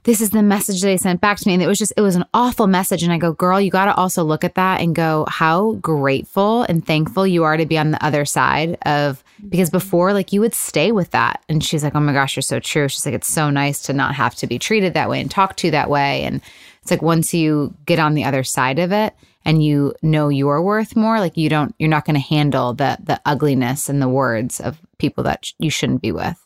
"This 0.03 0.21
is 0.21 0.31
the 0.31 0.41
message 0.41 0.81
they 0.81 0.97
sent 0.97 1.21
back 1.21 1.37
to 1.37 1.47
me," 1.47 1.53
and 1.53 1.63
it 1.63 1.67
was 1.67 1.79
just 1.79 1.93
it 1.95 2.01
was 2.01 2.15
an 2.15 2.25
awful 2.33 2.67
message. 2.67 3.03
And 3.03 3.13
I 3.13 3.17
go, 3.17 3.33
"Girl, 3.33 3.59
you 3.61 3.69
got 3.69 3.85
to 3.85 3.95
also 3.95 4.23
look 4.23 4.43
at 4.43 4.55
that 4.55 4.81
and 4.81 4.95
go 4.95 5.25
how 5.29 5.73
grateful 5.73 6.63
and 6.63 6.85
thankful 6.85 7.27
you 7.27 7.43
are 7.43 7.57
to 7.57 7.65
be 7.65 7.77
on 7.77 7.91
the 7.91 8.03
other 8.03 8.25
side 8.25 8.77
of 8.85 9.23
because 9.47 9.69
before 9.69 10.13
like 10.13 10.33
you 10.33 10.41
would 10.41 10.55
stay 10.55 10.91
with 10.91 11.11
that." 11.11 11.43
And 11.47 11.63
she's 11.63 11.83
like, 11.83 11.95
"Oh 11.95 11.99
my 11.99 12.13
gosh, 12.13 12.35
you're 12.35 12.41
so 12.41 12.59
true." 12.59 12.87
She's 12.87 13.05
like, 13.05 13.15
"It's 13.15 13.33
so 13.33 13.49
nice 13.49 13.81
to 13.83 13.93
not 13.93 14.15
have 14.15 14.35
to 14.35 14.47
be 14.47 14.59
treated 14.59 14.93
that 14.93 15.09
way 15.09 15.21
and 15.21 15.29
talked 15.29 15.59
to 15.59 15.71
that 15.71 15.89
way." 15.89 16.23
And 16.23 16.41
it's 16.81 16.91
like 16.91 17.01
once 17.01 17.33
you 17.33 17.73
get 17.85 17.99
on 17.99 18.15
the 18.15 18.23
other 18.23 18.43
side 18.43 18.79
of 18.79 18.91
it 18.91 19.13
and 19.45 19.63
you 19.63 19.93
know 20.01 20.29
your 20.29 20.61
worth 20.61 20.95
more, 20.95 21.19
like 21.19 21.37
you 21.37 21.49
don't, 21.49 21.75
you're 21.79 21.89
not 21.89 22.05
going 22.05 22.15
to 22.15 22.19
handle 22.19 22.73
the 22.73 22.97
the 23.03 23.21
ugliness 23.25 23.89
and 23.89 24.01
the 24.01 24.09
words 24.09 24.59
of 24.59 24.79
people 24.97 25.23
that 25.25 25.51
you 25.59 25.69
shouldn't 25.69 26.01
be 26.01 26.11
with. 26.11 26.37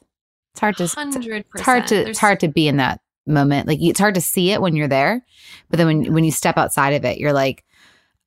It's 0.53 0.59
hard 0.59 0.77
to 0.77 0.83
it's, 0.85 0.93
Hundred 0.93 1.45
it's 1.53 1.63
hard 1.63 1.87
to 1.87 1.95
it's 1.95 2.19
hard 2.19 2.39
to 2.41 2.47
be 2.47 2.67
in 2.67 2.77
that 2.77 3.01
moment. 3.25 3.67
Like 3.67 3.79
it's 3.81 3.99
hard 3.99 4.15
to 4.15 4.21
see 4.21 4.51
it 4.51 4.61
when 4.61 4.75
you're 4.75 4.87
there, 4.87 5.25
but 5.69 5.77
then 5.77 5.87
when 5.87 6.13
when 6.13 6.23
you 6.23 6.31
step 6.31 6.57
outside 6.57 6.93
of 6.93 7.05
it, 7.05 7.17
you're 7.17 7.33
like, 7.33 7.63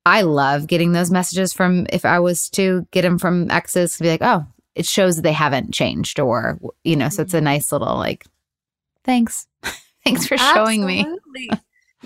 I 0.07 0.23
love 0.23 0.67
getting 0.67 0.93
those 0.93 1.11
messages 1.11 1.53
from 1.53 1.87
if 1.93 2.05
I 2.05 2.21
was 2.21 2.49
to 2.51 2.87
get 2.91 3.03
them 3.03 3.19
from 3.19 3.51
exes 3.51 3.97
to 3.97 4.03
be 4.03 4.09
like, 4.11 4.23
oh, 4.23 4.47
it 4.75 4.87
shows 4.87 5.17
that 5.17 5.23
they 5.23 5.33
haven't 5.33 5.75
changed 5.75 6.19
or 6.21 6.59
you 6.85 6.97
know, 6.97 7.09
so 7.09 7.23
it's 7.23 7.35
a 7.35 7.41
nice 7.41 7.73
little 7.73 7.97
like, 7.97 8.25
thanks, 9.05 9.47
thanks 10.05 10.27
for 10.27 10.37
showing 10.37 10.85
me. 10.85 11.07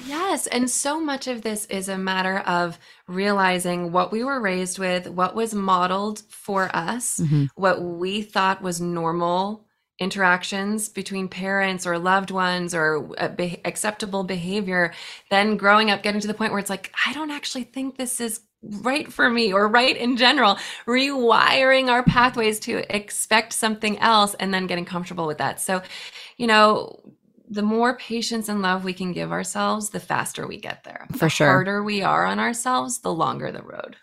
Yes. 0.07 0.46
And 0.46 0.70
so 0.70 0.98
much 0.98 1.26
of 1.26 1.42
this 1.42 1.66
is 1.66 1.90
a 1.90 1.98
matter 1.98 2.38
of 2.38 2.78
realizing 3.07 3.92
what 3.92 4.11
we 4.11 4.24
were 4.24 4.40
raised 4.40 4.78
with, 4.78 5.07
what 5.09 5.35
was 5.35 5.55
modeled 5.55 6.22
for 6.31 6.74
us, 6.74 7.20
Mhm. 7.22 7.48
what 7.57 7.83
we 7.83 8.22
thought 8.22 8.62
was 8.62 8.81
normal 8.81 9.66
interactions 10.03 10.88
between 10.88 11.29
parents 11.29 11.87
or 11.87 11.99
loved 11.99 12.31
ones 12.31 12.75
or 12.75 13.11
uh, 13.19 13.29
be- 13.29 13.61
acceptable 13.65 14.25
behavior. 14.25 14.93
Then 15.31 15.57
growing 15.57 15.91
up, 15.91 16.03
getting 16.03 16.21
to 16.21 16.27
the 16.27 16.35
point 16.35 16.53
where 16.53 16.61
it's 16.61 16.71
like, 16.71 16.93
I 17.07 17.12
don't 17.12 17.31
actually 17.31 17.65
think 17.65 17.97
this 17.97 18.21
is 18.21 18.41
right 18.62 19.12
for 19.12 19.29
me 19.29 19.53
or 19.53 19.67
right 19.69 19.97
in 19.97 20.17
general, 20.17 20.57
rewiring 20.87 21.88
our 21.88 22.03
pathways 22.03 22.61
to 22.61 22.85
expect 22.95 23.53
something 23.53 23.99
else 23.99 24.35
and 24.35 24.53
then 24.53 24.67
getting 24.67 24.85
comfortable 24.85 25.27
with 25.27 25.38
that. 25.38 25.61
So, 25.61 25.83
you 26.37 26.47
know, 26.47 27.01
the 27.49 27.62
more 27.62 27.97
patience 27.97 28.49
and 28.49 28.62
love 28.62 28.83
we 28.85 28.95
can 28.95 29.12
give 29.12 29.31
ourselves, 29.31 29.91
the 29.91 30.01
faster 30.01 30.47
we 30.47 30.59
get 30.59 30.85
there. 30.85 31.07
For 31.12 31.27
the 31.27 31.29
sure. 31.29 31.47
harder 31.49 31.83
we 31.83 32.03
are 32.03 32.25
on 32.25 32.38
ourselves, 32.38 33.01
the 33.01 33.12
longer 33.12 33.53
the 33.53 33.62
road. 33.62 33.97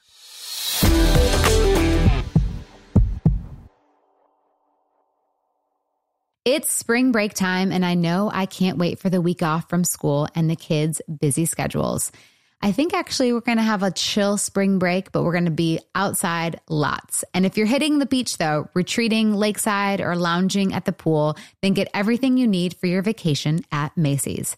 It's 6.52 6.72
spring 6.72 7.12
break 7.12 7.36
time, 7.36 7.72
and 7.72 7.86
I 7.86 7.94
know 7.94 8.32
I 8.34 8.48
can't 8.48 8.80
wait 8.80 8.98
for 8.98 9.08
the 9.08 9.22
week 9.22 9.44
off 9.44 9.70
from 9.70 9.84
school 9.84 10.28
and 10.34 10.50
the 10.50 10.56
kids' 10.56 11.00
busy 11.08 11.46
schedules. 11.46 12.12
I 12.60 12.72
think 12.72 12.92
actually 12.92 13.32
we're 13.32 13.42
going 13.42 13.60
to 13.60 13.64
have 13.64 13.84
a 13.84 13.92
chill 13.92 14.36
spring 14.36 14.80
break, 14.80 15.12
but 15.12 15.22
we're 15.22 15.34
going 15.34 15.46
to 15.46 15.52
be 15.52 15.80
outside 15.94 16.60
lots. 16.68 17.24
And 17.36 17.46
if 17.46 17.56
you're 17.56 17.68
hitting 17.68 18.00
the 18.00 18.08
beach, 18.08 18.40
though, 18.40 18.68
retreating 18.74 19.36
lakeside 19.36 20.02
or 20.02 20.16
lounging 20.16 20.74
at 20.74 20.86
the 20.86 20.92
pool, 20.92 21.38
then 21.62 21.76
get 21.76 21.88
everything 21.94 22.36
you 22.36 22.48
need 22.48 22.76
for 22.76 22.88
your 22.88 23.04
vacation 23.04 23.60
at 23.72 23.96
Macy's. 23.96 24.58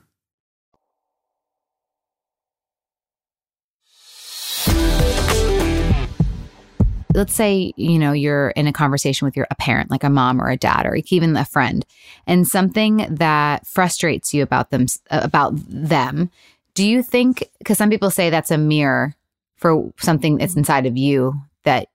let's 7.13 7.33
say 7.33 7.73
you 7.75 7.99
know 7.99 8.11
you're 8.11 8.49
in 8.51 8.67
a 8.67 8.73
conversation 8.73 9.25
with 9.25 9.35
your 9.35 9.47
a 9.51 9.55
parent 9.55 9.91
like 9.91 10.03
a 10.03 10.09
mom 10.09 10.41
or 10.41 10.49
a 10.49 10.57
dad 10.57 10.85
or 10.85 10.97
even 11.09 11.35
a 11.35 11.45
friend 11.45 11.85
and 12.27 12.47
something 12.47 13.05
that 13.09 13.65
frustrates 13.65 14.33
you 14.33 14.43
about 14.43 14.69
them 14.71 14.85
about 15.09 15.53
them 15.67 16.29
do 16.73 16.85
you 16.85 17.03
think 17.03 17.49
because 17.59 17.77
some 17.77 17.89
people 17.89 18.11
say 18.11 18.29
that's 18.29 18.51
a 18.51 18.57
mirror 18.57 19.15
for 19.61 19.91
something 19.99 20.37
that's 20.37 20.55
inside 20.55 20.85
of 20.85 20.97
you 20.97 21.39
that 21.63 21.87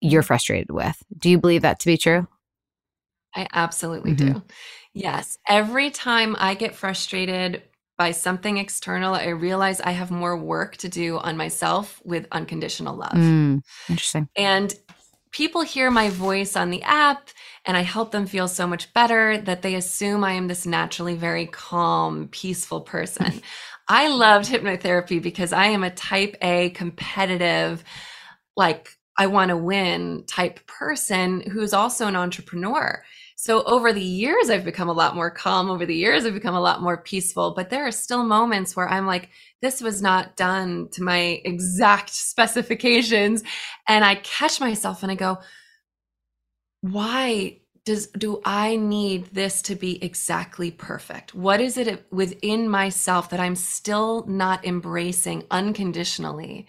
you're 0.00 0.22
frustrated 0.22 0.70
with. 0.70 1.02
Do 1.16 1.28
you 1.28 1.38
believe 1.38 1.62
that 1.62 1.80
to 1.80 1.86
be 1.86 1.96
true? 1.96 2.28
I 3.34 3.48
absolutely 3.52 4.14
mm-hmm. 4.14 4.34
do. 4.34 4.42
Yes. 4.94 5.38
Every 5.48 5.90
time 5.90 6.36
i 6.38 6.54
get 6.54 6.74
frustrated 6.74 7.62
by 7.98 8.12
something 8.12 8.56
external, 8.56 9.14
I 9.14 9.28
realize 9.28 9.80
I 9.80 9.90
have 9.90 10.10
more 10.10 10.36
work 10.36 10.76
to 10.78 10.88
do 10.88 11.18
on 11.18 11.36
myself 11.36 12.00
with 12.04 12.26
unconditional 12.32 12.96
love. 12.96 13.12
Mm, 13.12 13.62
interesting. 13.90 14.28
And 14.36 14.72
people 15.32 15.62
hear 15.62 15.90
my 15.90 16.08
voice 16.08 16.56
on 16.56 16.70
the 16.70 16.82
app 16.84 17.28
and 17.66 17.76
I 17.76 17.82
help 17.82 18.12
them 18.12 18.26
feel 18.26 18.48
so 18.48 18.66
much 18.66 18.92
better 18.94 19.38
that 19.38 19.62
they 19.62 19.74
assume 19.74 20.24
I 20.24 20.32
am 20.32 20.48
this 20.48 20.64
naturally 20.64 21.16
very 21.16 21.46
calm, 21.46 22.28
peaceful 22.28 22.80
person. 22.80 23.42
I 23.88 24.08
loved 24.08 24.48
hypnotherapy 24.48 25.20
because 25.20 25.52
I 25.52 25.66
am 25.66 25.82
a 25.82 25.90
type 25.90 26.36
A 26.40 26.70
competitive, 26.70 27.82
like 28.56 28.90
I 29.18 29.26
want 29.26 29.48
to 29.48 29.56
win 29.56 30.24
type 30.26 30.64
person 30.66 31.40
who's 31.40 31.74
also 31.74 32.06
an 32.06 32.14
entrepreneur. 32.16 33.02
So 33.40 33.62
over 33.62 33.92
the 33.92 34.00
years, 34.00 34.50
I've 34.50 34.64
become 34.64 34.88
a 34.88 34.92
lot 34.92 35.14
more 35.14 35.30
calm. 35.30 35.70
Over 35.70 35.86
the 35.86 35.94
years, 35.94 36.24
I've 36.24 36.34
become 36.34 36.56
a 36.56 36.60
lot 36.60 36.82
more 36.82 36.96
peaceful. 36.96 37.54
But 37.54 37.70
there 37.70 37.86
are 37.86 37.92
still 37.92 38.24
moments 38.24 38.74
where 38.74 38.88
I'm 38.88 39.06
like, 39.06 39.28
this 39.62 39.80
was 39.80 40.02
not 40.02 40.36
done 40.36 40.88
to 40.94 41.04
my 41.04 41.40
exact 41.44 42.10
specifications. 42.14 43.44
And 43.86 44.04
I 44.04 44.16
catch 44.16 44.58
myself 44.58 45.04
and 45.04 45.12
I 45.12 45.14
go, 45.14 45.38
why 46.80 47.60
does 47.84 48.08
do 48.08 48.40
I 48.44 48.74
need 48.74 49.26
this 49.26 49.62
to 49.62 49.76
be 49.76 50.02
exactly 50.04 50.72
perfect? 50.72 51.32
What 51.32 51.60
is 51.60 51.78
it 51.78 52.06
within 52.10 52.68
myself 52.68 53.30
that 53.30 53.38
I'm 53.38 53.54
still 53.54 54.26
not 54.26 54.66
embracing 54.66 55.44
unconditionally 55.48 56.66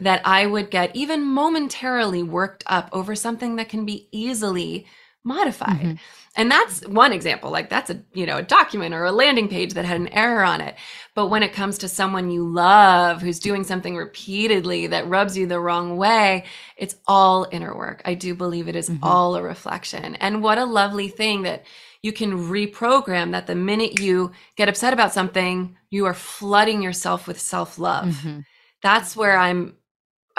that 0.00 0.20
I 0.26 0.44
would 0.44 0.70
get 0.70 0.94
even 0.94 1.24
momentarily 1.24 2.22
worked 2.22 2.62
up 2.66 2.90
over 2.92 3.14
something 3.14 3.56
that 3.56 3.70
can 3.70 3.86
be 3.86 4.06
easily 4.12 4.84
modified. 5.24 5.80
Mm-hmm. 5.80 5.92
And 6.36 6.50
that's 6.50 6.86
one 6.86 7.12
example. 7.12 7.50
Like 7.50 7.68
that's 7.68 7.90
a, 7.90 8.02
you 8.14 8.24
know, 8.24 8.38
a 8.38 8.42
document 8.42 8.94
or 8.94 9.04
a 9.04 9.12
landing 9.12 9.48
page 9.48 9.74
that 9.74 9.84
had 9.84 10.00
an 10.00 10.08
error 10.08 10.44
on 10.44 10.60
it. 10.60 10.76
But 11.14 11.26
when 11.26 11.42
it 11.42 11.52
comes 11.52 11.78
to 11.78 11.88
someone 11.88 12.30
you 12.30 12.48
love 12.48 13.20
who's 13.20 13.40
doing 13.40 13.64
something 13.64 13.96
repeatedly 13.96 14.86
that 14.86 15.08
rubs 15.08 15.36
you 15.36 15.46
the 15.46 15.60
wrong 15.60 15.96
way, 15.96 16.44
it's 16.76 16.96
all 17.06 17.48
inner 17.50 17.76
work. 17.76 18.00
I 18.04 18.14
do 18.14 18.34
believe 18.34 18.68
it 18.68 18.76
is 18.76 18.88
mm-hmm. 18.88 19.04
all 19.04 19.34
a 19.34 19.42
reflection. 19.42 20.14
And 20.14 20.42
what 20.42 20.58
a 20.58 20.64
lovely 20.64 21.08
thing 21.08 21.42
that 21.42 21.64
you 22.00 22.12
can 22.12 22.48
reprogram 22.48 23.32
that 23.32 23.46
the 23.46 23.54
minute 23.54 24.00
you 24.00 24.32
get 24.56 24.68
upset 24.68 24.92
about 24.92 25.12
something, 25.12 25.76
you 25.90 26.06
are 26.06 26.14
flooding 26.14 26.80
yourself 26.80 27.26
with 27.26 27.40
self-love. 27.40 28.06
Mm-hmm. 28.06 28.40
That's 28.82 29.14
where 29.14 29.36
I'm 29.36 29.74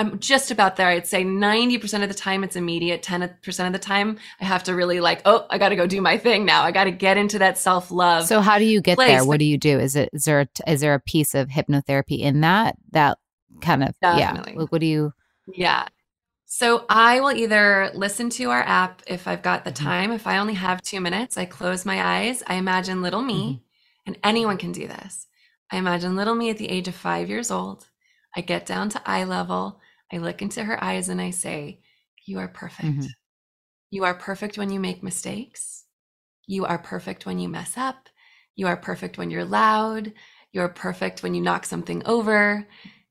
I'm 0.01 0.19
just 0.19 0.49
about 0.49 0.77
there. 0.77 0.87
I'd 0.87 1.05
say 1.05 1.23
90% 1.23 2.01
of 2.01 2.09
the 2.09 2.15
time 2.15 2.43
it's 2.43 2.55
immediate. 2.55 3.03
10% 3.03 3.67
of 3.67 3.73
the 3.73 3.79
time 3.79 4.17
I 4.39 4.45
have 4.45 4.63
to 4.63 4.73
really 4.73 4.99
like, 4.99 5.21
oh, 5.25 5.45
I 5.49 5.59
got 5.59 5.69
to 5.69 5.75
go 5.75 5.85
do 5.85 6.01
my 6.01 6.17
thing 6.17 6.43
now. 6.43 6.63
I 6.63 6.71
got 6.71 6.85
to 6.85 6.91
get 6.91 7.17
into 7.17 7.37
that 7.39 7.59
self-love. 7.59 8.25
So 8.25 8.41
how 8.41 8.57
do 8.57 8.65
you 8.65 8.81
get 8.81 8.95
place. 8.95 9.09
there? 9.09 9.25
What 9.25 9.37
do 9.37 9.45
you 9.45 9.59
do? 9.59 9.79
Is 9.79 9.95
it 9.95 10.09
is 10.11 10.25
there 10.25 10.47
is 10.65 10.81
there 10.81 10.95
a 10.95 10.99
piece 10.99 11.35
of 11.35 11.49
hypnotherapy 11.49 12.19
in 12.19 12.41
that 12.41 12.77
that 12.91 13.19
kind 13.61 13.83
of 13.83 13.93
Definitely. 14.01 14.53
yeah. 14.53 14.65
What 14.69 14.81
do 14.81 14.87
you 14.87 15.13
Yeah. 15.53 15.87
So 16.45 16.85
I 16.89 17.19
will 17.19 17.31
either 17.31 17.91
listen 17.93 18.29
to 18.31 18.49
our 18.49 18.63
app 18.63 19.03
if 19.05 19.27
I've 19.27 19.43
got 19.43 19.63
the 19.63 19.71
mm-hmm. 19.71 19.85
time. 19.85 20.11
If 20.11 20.25
I 20.25 20.39
only 20.39 20.55
have 20.55 20.81
2 20.81 20.99
minutes, 20.99 21.37
I 21.37 21.45
close 21.45 21.85
my 21.85 22.03
eyes, 22.03 22.43
I 22.47 22.55
imagine 22.55 23.01
little 23.01 23.21
me, 23.21 23.43
mm-hmm. 23.43 23.61
and 24.07 24.17
anyone 24.23 24.57
can 24.57 24.71
do 24.71 24.87
this. 24.87 25.27
I 25.71 25.77
imagine 25.77 26.15
little 26.15 26.35
me 26.35 26.49
at 26.49 26.57
the 26.57 26.69
age 26.69 26.87
of 26.87 26.95
5 26.95 27.29
years 27.29 27.51
old. 27.51 27.87
I 28.35 28.41
get 28.41 28.65
down 28.65 28.89
to 28.89 29.01
eye 29.05 29.23
level 29.23 29.79
I 30.11 30.17
look 30.17 30.41
into 30.41 30.63
her 30.63 30.81
eyes 30.83 31.09
and 31.09 31.21
I 31.21 31.29
say, 31.29 31.79
You 32.25 32.39
are 32.39 32.47
perfect. 32.47 32.87
Mm-hmm. 32.87 33.07
You 33.91 34.03
are 34.05 34.13
perfect 34.13 34.57
when 34.57 34.69
you 34.69 34.79
make 34.79 35.03
mistakes. 35.03 35.85
You 36.47 36.65
are 36.65 36.77
perfect 36.77 37.25
when 37.25 37.39
you 37.39 37.49
mess 37.49 37.77
up. 37.77 38.09
You 38.55 38.67
are 38.67 38.77
perfect 38.77 39.17
when 39.17 39.29
you're 39.29 39.45
loud. 39.45 40.13
You 40.51 40.61
are 40.61 40.69
perfect 40.69 41.23
when 41.23 41.33
you 41.33 41.41
knock 41.41 41.65
something 41.65 42.01
over. 42.05 42.67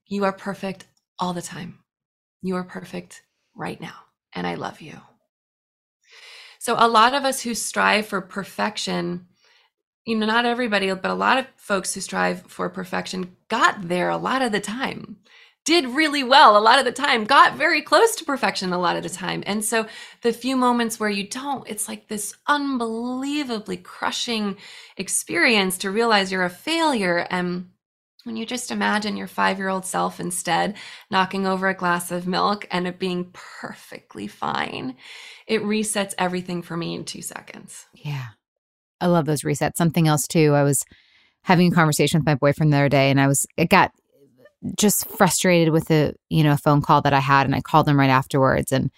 You 0.06 0.24
are 0.24 0.32
perfect 0.32 0.86
all 1.18 1.32
the 1.32 1.42
time. 1.42 1.78
You 2.42 2.56
are 2.56 2.64
perfect 2.64 3.22
right 3.54 3.80
now. 3.80 3.94
And 4.34 4.46
I 4.46 4.54
love 4.54 4.80
you. 4.80 4.98
So, 6.58 6.76
a 6.78 6.88
lot 6.88 7.14
of 7.14 7.24
us 7.24 7.40
who 7.40 7.54
strive 7.54 8.06
for 8.06 8.20
perfection, 8.20 9.26
you 10.04 10.16
know, 10.16 10.26
not 10.26 10.44
everybody, 10.44 10.92
but 10.94 11.10
a 11.10 11.14
lot 11.14 11.38
of 11.38 11.46
folks 11.56 11.94
who 11.94 12.00
strive 12.00 12.42
for 12.42 12.68
perfection 12.68 13.36
got 13.48 13.88
there 13.88 14.10
a 14.10 14.18
lot 14.18 14.42
of 14.42 14.52
the 14.52 14.60
time 14.60 15.16
did 15.64 15.86
really 15.86 16.24
well 16.24 16.56
a 16.56 16.60
lot 16.60 16.78
of 16.78 16.84
the 16.84 16.92
time, 16.92 17.24
got 17.24 17.56
very 17.56 17.82
close 17.82 18.16
to 18.16 18.24
perfection 18.24 18.72
a 18.72 18.78
lot 18.78 18.96
of 18.96 19.02
the 19.02 19.08
time. 19.08 19.42
And 19.46 19.64
so 19.64 19.86
the 20.22 20.32
few 20.32 20.56
moments 20.56 20.98
where 20.98 21.10
you 21.10 21.28
don't, 21.28 21.68
it's 21.68 21.88
like 21.88 22.08
this 22.08 22.34
unbelievably 22.46 23.78
crushing 23.78 24.56
experience 24.96 25.78
to 25.78 25.90
realize 25.90 26.32
you're 26.32 26.44
a 26.44 26.50
failure. 26.50 27.26
And 27.30 27.70
when 28.24 28.36
you 28.36 28.46
just 28.46 28.70
imagine 28.70 29.16
your 29.16 29.26
five 29.26 29.58
year 29.58 29.68
old 29.68 29.84
self 29.84 30.18
instead 30.18 30.76
knocking 31.10 31.46
over 31.46 31.68
a 31.68 31.74
glass 31.74 32.10
of 32.10 32.26
milk 32.26 32.66
and 32.70 32.86
it 32.86 32.98
being 32.98 33.30
perfectly 33.32 34.26
fine, 34.26 34.96
it 35.46 35.62
resets 35.62 36.14
everything 36.16 36.62
for 36.62 36.76
me 36.76 36.94
in 36.94 37.04
two 37.04 37.22
seconds. 37.22 37.86
Yeah. 37.94 38.28
I 39.00 39.06
love 39.06 39.26
those 39.26 39.42
resets. 39.42 39.76
Something 39.76 40.08
else 40.08 40.26
too. 40.26 40.54
I 40.54 40.62
was 40.62 40.84
having 41.42 41.72
a 41.72 41.74
conversation 41.74 42.20
with 42.20 42.26
my 42.26 42.34
boyfriend 42.34 42.72
the 42.72 42.76
other 42.76 42.88
day 42.88 43.10
and 43.10 43.20
I 43.20 43.26
was, 43.26 43.46
it 43.56 43.70
got 43.70 43.92
just 44.76 45.08
frustrated 45.08 45.72
with 45.72 45.88
the 45.88 46.14
you 46.28 46.42
know 46.42 46.52
a 46.52 46.58
phone 46.58 46.82
call 46.82 47.02
that 47.02 47.12
I 47.12 47.20
had, 47.20 47.46
and 47.46 47.54
I 47.54 47.60
called 47.60 47.88
him 47.88 47.98
right 47.98 48.10
afterwards, 48.10 48.72
and 48.72 48.90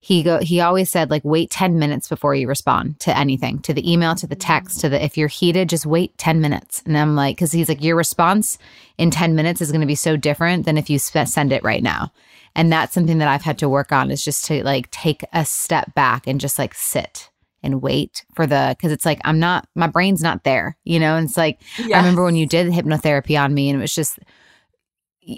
he 0.00 0.22
go 0.22 0.38
he 0.38 0.60
always 0.60 0.90
said 0.90 1.10
like 1.10 1.24
wait 1.24 1.48
10 1.48 1.78
minutes 1.78 2.08
before 2.08 2.34
you 2.34 2.48
respond 2.48 2.98
to 2.98 3.16
anything 3.16 3.60
to 3.60 3.72
the 3.72 3.90
email 3.90 4.16
to 4.16 4.26
the 4.26 4.34
text 4.34 4.80
to 4.80 4.88
the 4.88 5.02
if 5.02 5.16
you're 5.16 5.28
heated 5.28 5.68
just 5.68 5.86
wait 5.86 6.18
10 6.18 6.40
minutes 6.40 6.82
and 6.84 6.98
i'm 6.98 7.14
like 7.14 7.36
because 7.36 7.52
he's 7.52 7.68
like 7.68 7.84
your 7.84 7.94
response 7.94 8.58
in 8.98 9.12
10 9.12 9.36
minutes 9.36 9.60
is 9.60 9.70
going 9.70 9.80
to 9.80 9.86
be 9.86 9.94
so 9.94 10.16
different 10.16 10.66
than 10.66 10.76
if 10.76 10.90
you 10.90 10.98
send 10.98 11.52
it 11.52 11.62
right 11.62 11.84
now 11.84 12.12
and 12.56 12.72
that's 12.72 12.92
something 12.92 13.18
that 13.18 13.28
i've 13.28 13.42
had 13.42 13.58
to 13.58 13.68
work 13.68 13.92
on 13.92 14.10
is 14.10 14.24
just 14.24 14.44
to 14.44 14.64
like 14.64 14.90
take 14.90 15.24
a 15.32 15.44
step 15.44 15.94
back 15.94 16.26
and 16.26 16.40
just 16.40 16.58
like 16.58 16.74
sit 16.74 17.30
and 17.62 17.80
wait 17.80 18.24
for 18.34 18.46
the 18.46 18.74
because 18.76 18.92
it's 18.92 19.06
like 19.06 19.20
I'm 19.24 19.38
not 19.38 19.68
my 19.74 19.86
brain's 19.86 20.22
not 20.22 20.44
there, 20.44 20.76
you 20.84 20.98
know. 20.98 21.16
And 21.16 21.28
it's 21.28 21.36
like 21.36 21.60
Yeah. 21.78 21.96
I 21.96 22.00
remember 22.00 22.24
when 22.24 22.36
you 22.36 22.46
did 22.46 22.72
hypnotherapy 22.72 23.40
on 23.40 23.54
me, 23.54 23.70
and 23.70 23.78
it 23.78 23.82
was 23.82 23.94
just 23.94 24.18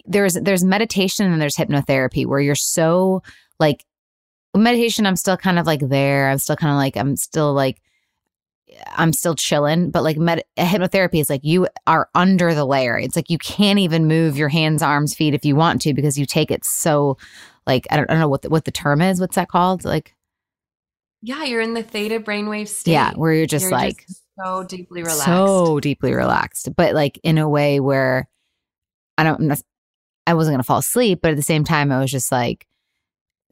there's 0.07 0.35
there's 0.35 0.64
meditation 0.64 1.31
and 1.33 1.40
there's 1.40 1.57
hypnotherapy 1.57 2.27
where 2.27 2.40
you're 2.40 2.55
so 2.55 3.23
like 3.61 3.85
meditation. 4.57 5.07
I'm 5.07 5.16
still 5.16 5.37
kind 5.37 5.59
of 5.59 5.66
like 5.66 5.81
there. 5.88 6.31
I'm 6.31 6.38
still 6.38 6.57
kind 6.57 6.70
of 6.73 6.77
like 6.77 6.97
I'm 6.97 7.16
still 7.16 7.53
like 7.53 7.81
I'm 8.97 9.12
still 9.12 9.35
chilling, 9.35 9.90
but 9.90 10.03
like 10.03 10.16
med- 10.16 10.42
hypnotherapy 10.57 11.20
is 11.20 11.31
like 11.31 11.42
you 11.44 11.68
are 11.87 12.09
under 12.14 12.55
the 12.55 12.64
layer. 12.64 12.99
It's 12.99 13.14
like 13.14 13.31
you 13.31 13.38
can't 13.38 13.79
even 13.79 14.07
move 14.07 14.37
your 14.37 14.49
hands, 14.49 14.83
arms, 14.83 15.14
feet 15.14 15.35
if 15.35 15.44
you 15.44 15.55
want 15.55 15.81
to 15.83 15.94
because 15.94 16.18
you 16.18 16.27
take 16.27 16.51
it 16.51 16.64
so 16.64 17.16
like 17.66 17.87
I 17.90 17.97
don't, 17.97 18.11
I 18.11 18.14
don't 18.14 18.20
know 18.20 18.29
what 18.29 18.42
the, 18.42 18.49
what 18.51 18.64
the 18.64 18.73
term 18.73 19.01
is. 19.01 19.20
What's 19.20 19.37
that 19.37 19.49
called? 19.49 19.85
Like 19.85 20.14
Yeah, 21.23 21.44
you're 21.44 21.61
in 21.61 21.75
the 21.75 21.83
theta 21.83 22.20
brainwave 22.20 22.68
state. 22.68 22.92
yeah, 22.92 23.12
where 23.14 23.33
you're 23.33 23.47
just 23.47 23.64
You're 23.64 23.73
like 23.73 24.07
so 24.44 24.64
deeply 24.64 25.03
relaxed. 25.03 25.25
so 25.27 25.79
deeply 25.79 26.12
relaxed, 26.14 26.75
but 26.75 26.94
like 26.94 27.20
in 27.23 27.38
a 27.38 27.49
way 27.49 27.79
where 27.81 28.29
I 29.16 29.23
don't, 29.23 29.53
I 30.27 30.35
wasn't 30.35 30.55
gonna 30.55 30.63
fall 30.65 30.79
asleep, 30.79 31.21
but 31.23 31.31
at 31.33 31.37
the 31.37 31.43
same 31.43 31.65
time, 31.65 31.93
I 31.93 32.01
was 32.01 32.11
just 32.11 32.31
like 32.33 32.67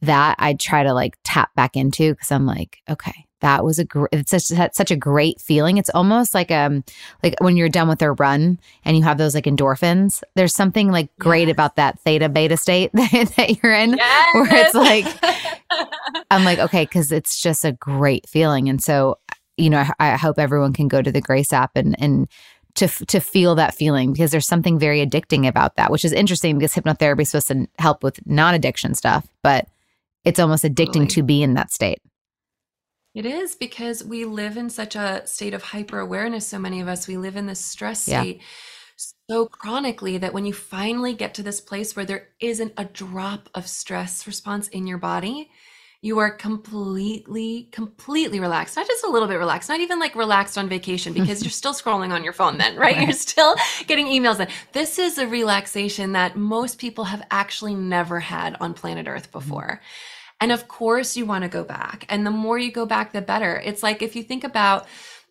that. 0.00 0.36
I'd 0.38 0.60
try 0.60 0.82
to 0.82 0.92
like 0.94 1.16
tap 1.24 1.54
back 1.54 1.76
into 1.76 2.12
because 2.14 2.30
I'm 2.32 2.46
like, 2.46 2.78
okay, 2.88 3.26
that 3.40 3.64
was 3.64 3.78
a 3.78 3.84
great. 3.84 4.08
It's 4.12 4.30
such 4.30 4.48
that's 4.48 4.76
such 4.76 4.90
a 4.90 4.96
great 4.96 5.40
feeling. 5.40 5.76
It's 5.76 5.90
almost 5.90 6.32
like 6.34 6.50
um 6.50 6.84
like 7.22 7.34
when 7.40 7.56
you're 7.56 7.68
done 7.68 7.88
with 7.88 8.00
a 8.02 8.12
run 8.12 8.58
and 8.84 8.96
you 8.96 9.02
have 9.02 9.18
those 9.18 9.34
like 9.34 9.44
endorphins. 9.44 10.22
There's 10.34 10.54
something 10.54 10.90
like 10.90 11.10
great 11.18 11.48
Yes. 11.48 11.54
about 11.54 11.76
that 11.76 11.98
theta 12.00 12.28
beta 12.28 12.56
state 12.56 12.90
that, 12.94 13.32
that 13.36 13.62
you're 13.62 13.74
in. 13.74 13.96
Yes. 13.96 14.34
where 14.34 14.48
it's 14.66 14.74
like 14.74 15.06
I'm 16.30 16.44
like, 16.44 16.58
okay, 16.58 16.84
because 16.84 17.12
it's 17.12 17.40
just 17.40 17.64
a 17.64 17.72
great 17.72 18.28
feeling. 18.28 18.68
And 18.68 18.82
so, 18.82 19.18
you 19.56 19.70
know, 19.70 19.78
I, 19.98 20.12
I 20.12 20.16
hope 20.16 20.38
everyone 20.38 20.72
can 20.72 20.88
go 20.88 21.02
to 21.02 21.12
the 21.12 21.20
Grace 21.20 21.52
app 21.52 21.72
and 21.76 21.94
and 22.00 22.28
to 22.76 22.88
to 23.06 23.20
feel 23.20 23.54
that 23.56 23.74
feeling 23.74 24.12
because 24.12 24.30
there's 24.30 24.46
something 24.46 24.78
very 24.78 25.04
addicting 25.04 25.46
about 25.46 25.76
that, 25.76 25.90
which 25.90 26.04
is 26.04 26.12
interesting 26.12 26.58
because 26.58 26.74
hypnotherapy 26.74 27.22
is 27.22 27.30
supposed 27.30 27.48
to 27.48 27.66
help 27.78 28.02
with 28.02 28.24
non-addiction 28.26 28.94
stuff, 28.94 29.26
but 29.42 29.66
it's 30.24 30.40
almost 30.40 30.64
addicting 30.64 30.86
Totally. 30.86 31.06
to 31.08 31.22
be 31.22 31.42
in 31.42 31.54
that 31.54 31.70
state. 31.70 32.00
It 33.14 33.26
is 33.26 33.54
because 33.54 34.02
we 34.02 34.24
live 34.24 34.56
in 34.56 34.70
such 34.70 34.96
a 34.96 35.26
state 35.26 35.52
of 35.52 35.62
hyper 35.62 35.98
awareness. 35.98 36.46
So 36.46 36.58
many 36.58 36.80
of 36.80 36.88
us, 36.88 37.06
we 37.06 37.18
live 37.18 37.36
in 37.36 37.46
this 37.46 37.60
stress 37.60 38.08
Yeah. 38.08 38.22
state 38.22 38.40
so 39.28 39.46
chronically 39.46 40.18
that 40.18 40.32
when 40.32 40.44
you 40.44 40.52
finally 40.52 41.14
get 41.14 41.34
to 41.34 41.42
this 41.42 41.60
place 41.60 41.96
where 41.96 42.04
there 42.04 42.28
isn't 42.40 42.72
a 42.76 42.84
drop 42.84 43.48
of 43.54 43.66
stress 43.66 44.26
response 44.26 44.68
in 44.68 44.86
your 44.86 44.98
body, 44.98 45.50
you 46.04 46.18
are 46.18 46.32
completely, 46.32 47.68
completely 47.70 48.40
relaxed. 48.40 48.74
Not 48.76 48.88
just 48.88 49.04
a 49.04 49.10
little 49.10 49.28
bit 49.28 49.38
relaxed, 49.38 49.68
not 49.68 49.78
even 49.78 50.00
like 50.00 50.16
relaxed 50.16 50.58
on 50.58 50.68
vacation 50.68 51.12
because 51.12 51.42
you're 51.42 51.50
still 51.50 51.72
scrolling 51.72 52.10
on 52.10 52.24
your 52.24 52.32
phone 52.32 52.58
then, 52.58 52.76
right? 52.78 53.00
You're 53.00 53.12
still 53.12 53.54
getting 53.86 54.06
emails 54.06 54.38
then. 54.38 54.48
This 54.72 54.98
is 54.98 55.18
a 55.18 55.28
relaxation 55.28 56.12
that 56.12 56.36
most 56.36 56.78
people 56.78 57.04
have 57.04 57.24
actually 57.30 57.76
never 57.76 58.18
had 58.18 58.56
on 58.60 58.74
planet 58.74 59.06
Earth 59.06 59.30
before. 59.30 59.80
And 60.40 60.50
of 60.50 60.66
course, 60.66 61.16
you 61.16 61.24
want 61.24 61.42
to 61.42 61.48
go 61.48 61.62
back. 61.62 62.04
And 62.08 62.26
the 62.26 62.32
more 62.32 62.58
you 62.58 62.72
go 62.72 62.84
back, 62.84 63.12
the 63.12 63.22
better. 63.22 63.62
It's 63.64 63.84
like 63.84 64.02
if 64.02 64.16
you 64.16 64.24
think 64.24 64.42
about 64.42 64.88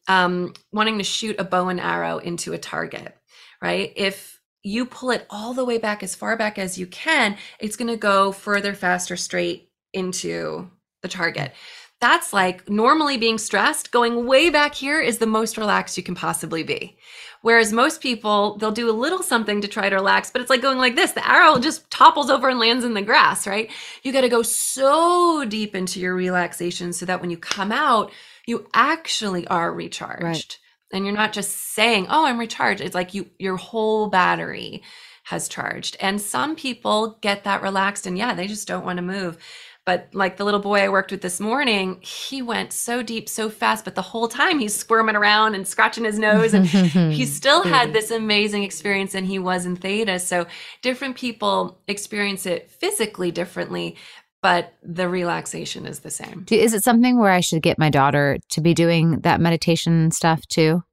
um, 0.07 0.53
wanting 0.71 0.99
to 0.99 1.03
shoot 1.03 1.35
a 1.37 1.43
bow 1.43 1.67
and 1.67 1.81
arrow 1.81 2.19
into 2.19 2.53
a 2.53 2.57
target, 2.57 3.13
right? 3.61 3.91
If 3.97 4.39
you 4.63 4.85
pull 4.85 5.09
it 5.09 5.25
all 5.29 5.53
the 5.53 5.65
way 5.65 5.79
back 5.79 6.01
as 6.01 6.15
far 6.15 6.37
back 6.37 6.57
as 6.57 6.77
you 6.77 6.87
can, 6.87 7.35
it's 7.59 7.75
going 7.75 7.89
to 7.89 7.97
go 7.97 8.31
further, 8.31 8.73
faster, 8.73 9.17
straight 9.17 9.70
into 9.93 10.69
the 11.01 11.07
target. 11.07 11.53
That's 11.99 12.33
like 12.33 12.67
normally 12.67 13.17
being 13.17 13.37
stressed, 13.37 13.91
going 13.91 14.25
way 14.25 14.49
back 14.49 14.73
here 14.73 14.99
is 14.99 15.19
the 15.19 15.27
most 15.27 15.57
relaxed 15.57 15.97
you 15.97 16.03
can 16.03 16.15
possibly 16.15 16.63
be. 16.63 16.97
Whereas 17.43 17.73
most 17.73 18.01
people, 18.01 18.57
they'll 18.57 18.71
do 18.71 18.89
a 18.89 18.91
little 18.91 19.23
something 19.23 19.61
to 19.61 19.67
try 19.67 19.89
to 19.89 19.95
relax, 19.95 20.29
but 20.29 20.41
it's 20.41 20.49
like 20.49 20.61
going 20.61 20.77
like 20.77 20.95
this. 20.95 21.11
The 21.11 21.27
arrow 21.27 21.59
just 21.59 21.89
topples 21.89 22.29
over 22.29 22.49
and 22.49 22.59
lands 22.59 22.85
in 22.85 22.93
the 22.93 23.01
grass, 23.01 23.47
right? 23.47 23.71
You 24.03 24.11
got 24.13 24.21
to 24.21 24.29
go 24.29 24.41
so 24.43 25.45
deep 25.45 25.75
into 25.75 25.99
your 25.99 26.15
relaxation 26.15 26.93
so 26.93 27.05
that 27.05 27.21
when 27.21 27.31
you 27.31 27.37
come 27.37 27.71
out, 27.71 28.11
you 28.45 28.67
actually 28.73 29.47
are 29.47 29.73
recharged. 29.73 30.57
And 30.93 31.05
you're 31.05 31.15
not 31.15 31.31
just 31.31 31.55
saying, 31.73 32.07
"Oh, 32.09 32.25
I'm 32.25 32.37
recharged." 32.37 32.81
It's 32.81 32.93
like 32.93 33.13
you 33.13 33.29
your 33.39 33.55
whole 33.55 34.09
battery 34.09 34.83
has 35.23 35.47
charged. 35.47 35.95
And 35.99 36.19
some 36.19 36.55
people 36.55 37.17
get 37.21 37.45
that 37.45 37.61
relaxed 37.61 38.05
and 38.05 38.17
yeah, 38.17 38.33
they 38.33 38.47
just 38.47 38.67
don't 38.67 38.85
want 38.85 38.97
to 38.97 39.03
move. 39.03 39.37
But 39.83 40.09
like 40.13 40.37
the 40.37 40.43
little 40.43 40.59
boy 40.59 40.81
I 40.81 40.89
worked 40.89 41.11
with 41.11 41.21
this 41.21 41.39
morning, 41.39 41.99
he 42.01 42.41
went 42.43 42.71
so 42.71 43.01
deep 43.01 43.27
so 43.27 43.49
fast, 43.49 43.83
but 43.83 43.95
the 43.95 44.01
whole 44.03 44.27
time 44.27 44.59
he's 44.59 44.75
squirming 44.75 45.15
around 45.15 45.55
and 45.55 45.67
scratching 45.67 46.03
his 46.03 46.19
nose 46.19 46.53
and 46.53 46.65
he 47.13 47.25
still 47.25 47.63
had 47.63 47.91
this 47.91 48.11
amazing 48.11 48.63
experience 48.63 49.15
and 49.15 49.25
he 49.25 49.39
was 49.39 49.65
in 49.65 49.75
theta. 49.75 50.19
So 50.19 50.45
different 50.83 51.17
people 51.17 51.79
experience 51.87 52.45
it 52.45 52.69
physically 52.69 53.31
differently, 53.31 53.95
but 54.43 54.73
the 54.83 55.09
relaxation 55.09 55.87
is 55.87 55.99
the 55.99 56.11
same. 56.11 56.45
Is 56.51 56.75
it 56.75 56.83
something 56.83 57.19
where 57.19 57.31
I 57.31 57.39
should 57.39 57.63
get 57.63 57.79
my 57.79 57.89
daughter 57.89 58.37
to 58.49 58.61
be 58.61 58.75
doing 58.75 59.21
that 59.21 59.41
meditation 59.41 60.11
stuff 60.11 60.45
too? 60.47 60.83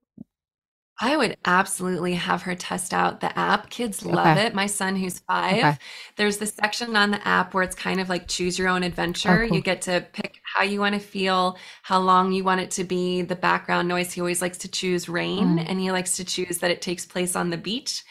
I 1.01 1.17
would 1.17 1.37
absolutely 1.45 2.15
have 2.15 2.43
her 2.43 2.57
test 2.57 2.93
out 2.93 3.21
the 3.21 3.37
app. 3.39 3.71
Kids 3.71 4.05
love 4.05 4.35
Okay. 4.35 4.37
it. 4.37 4.53
My 4.53 4.67
son, 4.67 4.97
who's 4.97 5.21
five, 5.21 5.61
Okay. 5.65 5.79
there's 6.17 6.39
the 6.39 6.47
section 6.47 6.97
on 6.97 7.13
the 7.13 7.25
app 7.27 7.55
where 7.55 7.63
it's 7.63 7.77
kind 7.77 8.01
of 8.01 8.09
like 8.09 8.27
choose 8.27 8.59
your 8.59 8.67
own 8.69 8.83
adventure. 8.83 9.45
Oh, 9.45 9.49
cool. 9.49 9.57
You 9.57 9.63
get 9.63 9.83
to 9.83 10.05
pick 10.13 10.41
how 10.43 10.65
you 10.65 10.81
want 10.81 10.95
to 10.97 11.01
feel, 11.01 11.57
how 11.83 12.01
long 12.01 12.33
you 12.33 12.43
want 12.43 12.61
it 12.63 12.73
to 12.73 12.85
be, 12.85 13.23
the 13.23 13.37
background 13.37 13.87
noise. 13.87 14.13
He 14.13 14.21
always 14.21 14.43
likes 14.43 14.59
to 14.59 14.69
choose 14.69 15.09
rain 15.09 15.59
Mm. 15.59 15.67
and 15.69 15.79
he 15.79 15.93
likes 15.93 16.17
to 16.17 16.25
choose 16.25 16.59
that 16.59 16.73
it 16.73 16.83
takes 16.83 17.07
place 17.07 17.37
on 17.37 17.51
the 17.51 17.57
beach. 17.57 18.03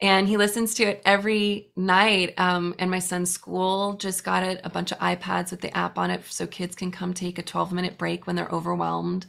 And 0.00 0.26
he 0.26 0.36
listens 0.36 0.74
to 0.74 0.82
it 0.84 1.02
every 1.06 1.70
night. 1.76 2.34
Um, 2.36 2.74
and 2.80 2.90
my 2.90 2.98
son's 2.98 3.30
school 3.30 3.94
just 3.94 4.24
got 4.24 4.42
it 4.42 4.60
a 4.64 4.70
bunch 4.70 4.90
of 4.90 4.98
iPads 4.98 5.52
with 5.52 5.60
the 5.60 5.74
app 5.76 5.98
on 5.98 6.10
it 6.10 6.24
so 6.28 6.48
kids 6.48 6.74
can 6.74 6.90
come 6.90 7.14
take 7.14 7.38
a 7.38 7.42
12 7.42 7.72
minute 7.72 7.96
break 7.96 8.26
when 8.26 8.34
they're 8.34 8.48
overwhelmed. 8.48 9.26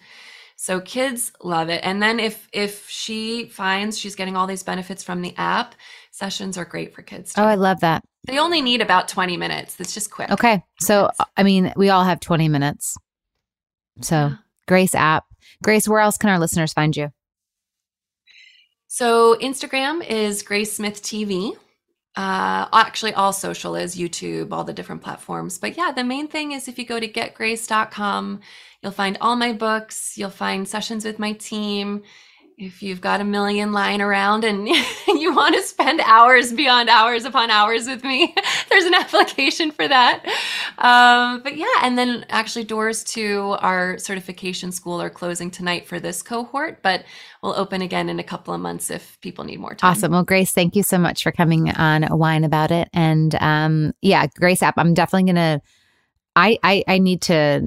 So 0.58 0.80
kids 0.80 1.32
love 1.44 1.70
it. 1.70 1.82
And 1.84 2.02
then 2.02 2.20
if 2.20 2.48
if 2.54 2.90
she 2.90 3.46
finds 3.48 3.98
she's 4.00 4.16
getting 4.16 4.36
all 4.38 4.48
these 4.48 4.64
benefits 4.64 5.04
from 5.04 5.22
the 5.22 5.34
app, 5.38 5.76
sessions 6.12 6.58
are 6.58 6.66
great 6.66 6.94
for 6.96 7.02
kids. 7.02 7.34
Too. 7.34 7.42
Oh, 7.42 7.46
I 7.46 7.56
love 7.56 7.82
that. 7.82 8.04
they 8.26 8.40
only 8.40 8.62
need 8.62 8.82
about 8.82 9.08
20 9.08 9.38
minutes. 9.38 9.80
It's 9.80 9.94
just 9.94 10.10
quick. 10.12 10.32
Okay. 10.32 10.64
So, 10.80 11.10
I 11.38 11.44
mean, 11.44 11.74
we 11.76 11.90
all 11.90 12.04
have 12.06 12.20
20 12.20 12.50
minutes. 12.50 12.96
So, 14.02 14.16
Yeah. 14.16 14.36
Grace 14.68 14.96
app. 14.96 15.26
Grace, 15.64 15.88
where 15.88 16.00
else 16.00 16.18
can 16.18 16.30
our 16.32 16.40
listeners 16.40 16.74
find 16.74 16.96
you? 16.98 17.10
So 18.88 19.36
Instagram 19.40 20.06
is 20.08 20.42
Grace 20.42 20.74
Smith 20.74 21.02
TV. 21.04 21.56
Uh, 22.16 22.68
actually, 22.72 23.14
all 23.14 23.34
social 23.34 23.76
is 23.76 23.96
YouTube, 23.96 24.54
all 24.54 24.64
the 24.64 24.74
different 24.74 25.02
platforms. 25.02 25.58
But 25.58 25.78
yeah, 25.78 25.92
the 25.92 26.04
main 26.04 26.28
thing 26.28 26.54
is 26.54 26.68
if 26.68 26.80
you 26.80 26.86
go 26.86 27.00
to 27.00 27.08
getgrace.com, 27.08 28.40
you'll 28.82 28.92
find 28.94 29.18
all 29.20 29.36
my 29.36 29.52
books, 29.52 30.18
you'll 30.18 30.30
find 30.30 30.68
sessions 30.68 31.04
with 31.04 31.20
my 31.20 31.34
team. 31.34 32.04
If 32.58 32.82
you've 32.82 33.02
got 33.02 33.20
a 33.20 33.26
million 33.26 33.74
lying 33.74 34.00
around 34.00 34.46
and 34.46 34.66
you 35.08 35.36
want 35.36 35.56
to 35.56 35.62
spend 35.62 36.00
hours 36.00 36.54
beyond 36.54 36.88
hours 36.88 37.26
upon 37.26 37.52
hours 37.52 37.86
with 37.86 38.04
me, 38.06 38.34
there's 38.70 38.86
an 38.86 38.94
application 38.94 39.72
for 39.72 39.86
that. 39.86 40.24
Um, 40.78 41.42
but 41.44 41.58
yeah, 41.58 41.66
and 41.82 41.98
then 41.98 42.26
actually, 42.30 42.64
doors 42.64 43.04
to 43.06 43.58
our 43.60 43.98
certification 43.98 44.72
school 44.72 45.02
are 45.02 45.10
closing 45.10 45.52
tonight 45.52 45.86
for 45.86 46.00
this 46.00 46.24
cohort, 46.24 46.82
but 46.82 47.04
we'll 47.44 47.56
open 47.56 47.82
again 47.82 48.08
in 48.08 48.20
a 48.20 48.24
couple 48.24 48.54
of 48.54 48.62
months 48.62 48.90
if 48.90 49.20
people 49.20 49.44
need 49.44 49.60
more 49.60 49.76
time. 49.76 49.92
Awesome. 49.92 50.14
Well, 50.14 50.24
Grace, 50.24 50.54
thank 50.54 50.78
you 50.78 50.84
so 50.84 50.98
much 50.98 51.24
for 51.24 51.34
coming 51.34 51.72
on 51.72 52.08
wine 52.18 52.46
about 52.46 52.72
it. 52.72 52.88
And 52.94 53.36
um, 53.36 53.92
yeah, 54.02 54.28
Grace 54.28 54.64
app. 54.64 54.76
I'm 54.78 54.94
definitely 54.94 55.34
gonna. 55.34 55.62
I, 56.36 56.58
I 56.64 56.84
I 56.88 56.98
need 56.98 57.22
to 57.24 57.62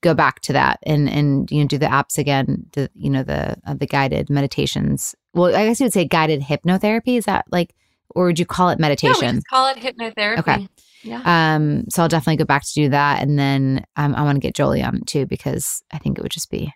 go 0.00 0.14
back 0.14 0.40
to 0.42 0.52
that 0.52 0.78
and 0.84 1.08
and 1.08 1.50
you 1.50 1.60
know 1.62 1.66
do 1.66 1.78
the 1.78 1.86
apps 1.86 2.18
again. 2.18 2.66
The 2.72 2.88
you 2.94 3.10
know 3.10 3.22
the 3.22 3.56
uh, 3.66 3.74
the 3.74 3.86
guided 3.86 4.30
meditations. 4.30 5.14
Well, 5.34 5.54
I 5.56 5.66
guess 5.66 5.80
you 5.80 5.84
would 5.86 5.92
say 5.92 6.04
guided 6.04 6.40
hypnotherapy. 6.42 7.16
Is 7.18 7.24
that 7.24 7.46
like, 7.50 7.74
or 8.10 8.26
would 8.26 8.38
you 8.38 8.46
call 8.46 8.68
it 8.68 8.72
Yeah, 8.72 8.76
we 8.76 8.82
meditation? 8.82 9.34
just 9.36 9.48
call 9.48 9.68
it 9.68 9.78
hypnotherapy. 9.78 10.38
Okay. 10.38 10.68
Yeah. 11.02 11.22
Um, 11.24 11.84
so 11.88 12.02
I'll 12.02 12.08
definitely 12.08 12.36
go 12.36 12.44
back 12.44 12.62
to 12.62 12.72
do 12.74 12.88
that, 12.90 13.22
and 13.22 13.36
then 13.38 13.84
um, 13.96 14.14
I 14.14 14.22
want 14.22 14.36
to 14.36 14.40
get 14.40 14.54
Jolie 14.54 14.82
on 14.84 14.96
it 14.98 15.06
too 15.06 15.26
because 15.26 15.82
I 15.92 15.98
think 15.98 16.16
it 16.18 16.22
would 16.22 16.30
just 16.30 16.50
be 16.50 16.72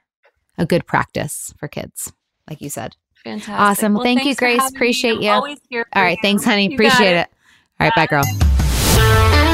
a 0.58 0.66
good 0.66 0.84
practice 0.86 1.54
for 1.58 1.68
kids, 1.68 2.12
like 2.48 2.60
you 2.60 2.70
said. 2.70 2.96
Fantastic. 3.22 3.54
awesome. 3.54 3.94
Well, 3.94 4.02
Thank 4.04 4.24
you, 4.24 4.34
Grace. 4.34 4.68
Appreciate 4.70 5.20
you. 5.20 5.30
Always 5.30 5.58
here. 5.68 5.86
All 5.94 6.02
right, 6.02 6.16
you. 6.18 6.22
thanks, 6.22 6.44
honey. 6.44 6.68
You 6.70 6.74
Appreciate 6.76 7.16
it. 7.16 7.28
All 7.78 7.88
right, 7.88 7.92
bye, 7.94 8.06
girl. 8.06 9.52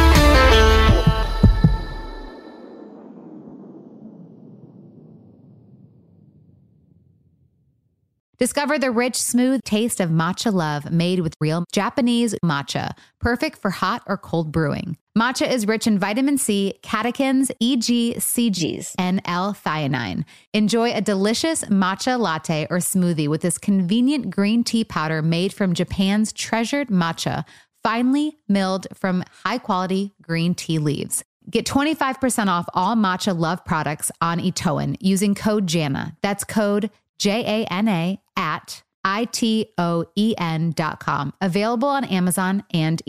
Discover 8.42 8.80
the 8.80 8.90
rich, 8.90 9.14
smooth 9.14 9.62
taste 9.62 10.00
of 10.00 10.10
matcha 10.10 10.52
love 10.52 10.90
made 10.90 11.20
with 11.20 11.36
real 11.40 11.64
Japanese 11.70 12.34
matcha, 12.44 12.90
perfect 13.20 13.62
for 13.62 13.70
hot 13.70 14.02
or 14.08 14.16
cold 14.16 14.50
brewing. 14.50 14.96
Matcha 15.16 15.48
is 15.48 15.64
rich 15.64 15.86
in 15.86 15.96
vitamin 15.96 16.38
C, 16.38 16.74
catechins, 16.82 17.52
EGCGs, 17.62 18.96
and 18.98 19.22
L-theanine. 19.26 20.24
Enjoy 20.52 20.90
a 20.90 21.00
delicious 21.00 21.62
matcha 21.66 22.18
latte 22.18 22.66
or 22.68 22.78
smoothie 22.78 23.28
with 23.28 23.42
this 23.42 23.58
convenient 23.58 24.28
green 24.28 24.64
tea 24.64 24.82
powder 24.82 25.22
made 25.22 25.52
from 25.52 25.72
Japan's 25.72 26.32
treasured 26.32 26.88
matcha, 26.88 27.44
finely 27.84 28.38
milled 28.48 28.88
from 28.92 29.22
high-quality 29.44 30.14
green 30.20 30.56
tea 30.56 30.80
leaves. 30.80 31.22
Get 31.48 31.64
25% 31.64 32.48
off 32.48 32.66
all 32.74 32.96
Matcha 32.96 33.38
Love 33.38 33.64
products 33.64 34.10
on 34.20 34.40
Itoen 34.40 34.96
using 34.98 35.36
code 35.36 35.68
JANA. 35.68 36.16
That's 36.22 36.42
code 36.42 36.90
J 37.22 37.64
A 37.64 37.72
N 37.72 37.86
A 37.86 38.21
at 38.36 38.82
I 39.04 39.24
T 39.26 39.72
O 39.78 40.04
E 40.16 40.34
N 40.38 40.72
dot 40.72 41.00
com. 41.00 41.32
Available 41.40 41.88
on 41.88 42.04
Amazon 42.04 42.64
and 42.72 43.02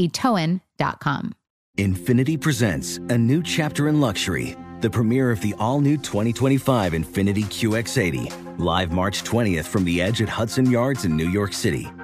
dot 0.78 1.00
com. 1.00 1.34
Infiniti 1.78 2.40
presents 2.40 2.98
a 3.10 3.18
new 3.18 3.42
chapter 3.42 3.88
in 3.88 4.00
luxury, 4.00 4.56
the 4.82 4.90
premiere 4.90 5.32
of 5.32 5.42
the 5.42 5.56
all 5.58 5.82
new 5.82 5.98
2025 5.98 6.94
Infiniti 6.94 7.46
QX80, 7.46 8.60
live 8.60 8.92
March 8.92 9.24
20th 9.24 9.66
from 9.66 9.84
the 9.84 10.00
edge 10.00 10.22
at 10.22 10.30
Hudson 10.30 10.70
Yards 10.70 11.06
in 11.06 11.18
New 11.18 11.30
York 11.30 11.52
City, 11.52 11.88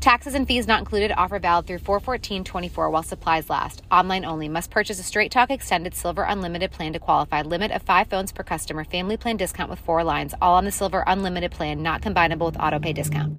Taxes 0.00 0.34
and 0.34 0.48
fees 0.48 0.66
not 0.66 0.78
included. 0.78 1.12
Offer 1.12 1.38
valid 1.38 1.66
through 1.66 1.80
41424 1.80 2.88
while 2.88 3.02
supplies 3.02 3.50
last. 3.50 3.82
Online 3.90 4.24
only. 4.24 4.48
Must 4.48 4.70
purchase 4.70 4.98
a 4.98 5.02
Straight 5.02 5.30
Talk 5.30 5.50
Extended 5.50 5.94
Silver 5.94 6.22
Unlimited 6.22 6.70
plan 6.70 6.94
to 6.94 6.98
qualify. 6.98 7.42
Limit 7.42 7.70
of 7.70 7.82
five 7.82 8.08
phones 8.08 8.32
per 8.32 8.42
customer. 8.42 8.84
Family 8.84 9.18
plan 9.18 9.36
discount 9.36 9.68
with 9.68 9.78
four 9.80 10.02
lines. 10.02 10.34
All 10.40 10.54
on 10.54 10.64
the 10.64 10.72
Silver 10.72 11.04
Unlimited 11.06 11.50
plan. 11.50 11.82
Not 11.82 12.00
combinable 12.00 12.46
with 12.46 12.58
auto 12.58 12.78
pay 12.78 12.94
discount. 12.94 13.38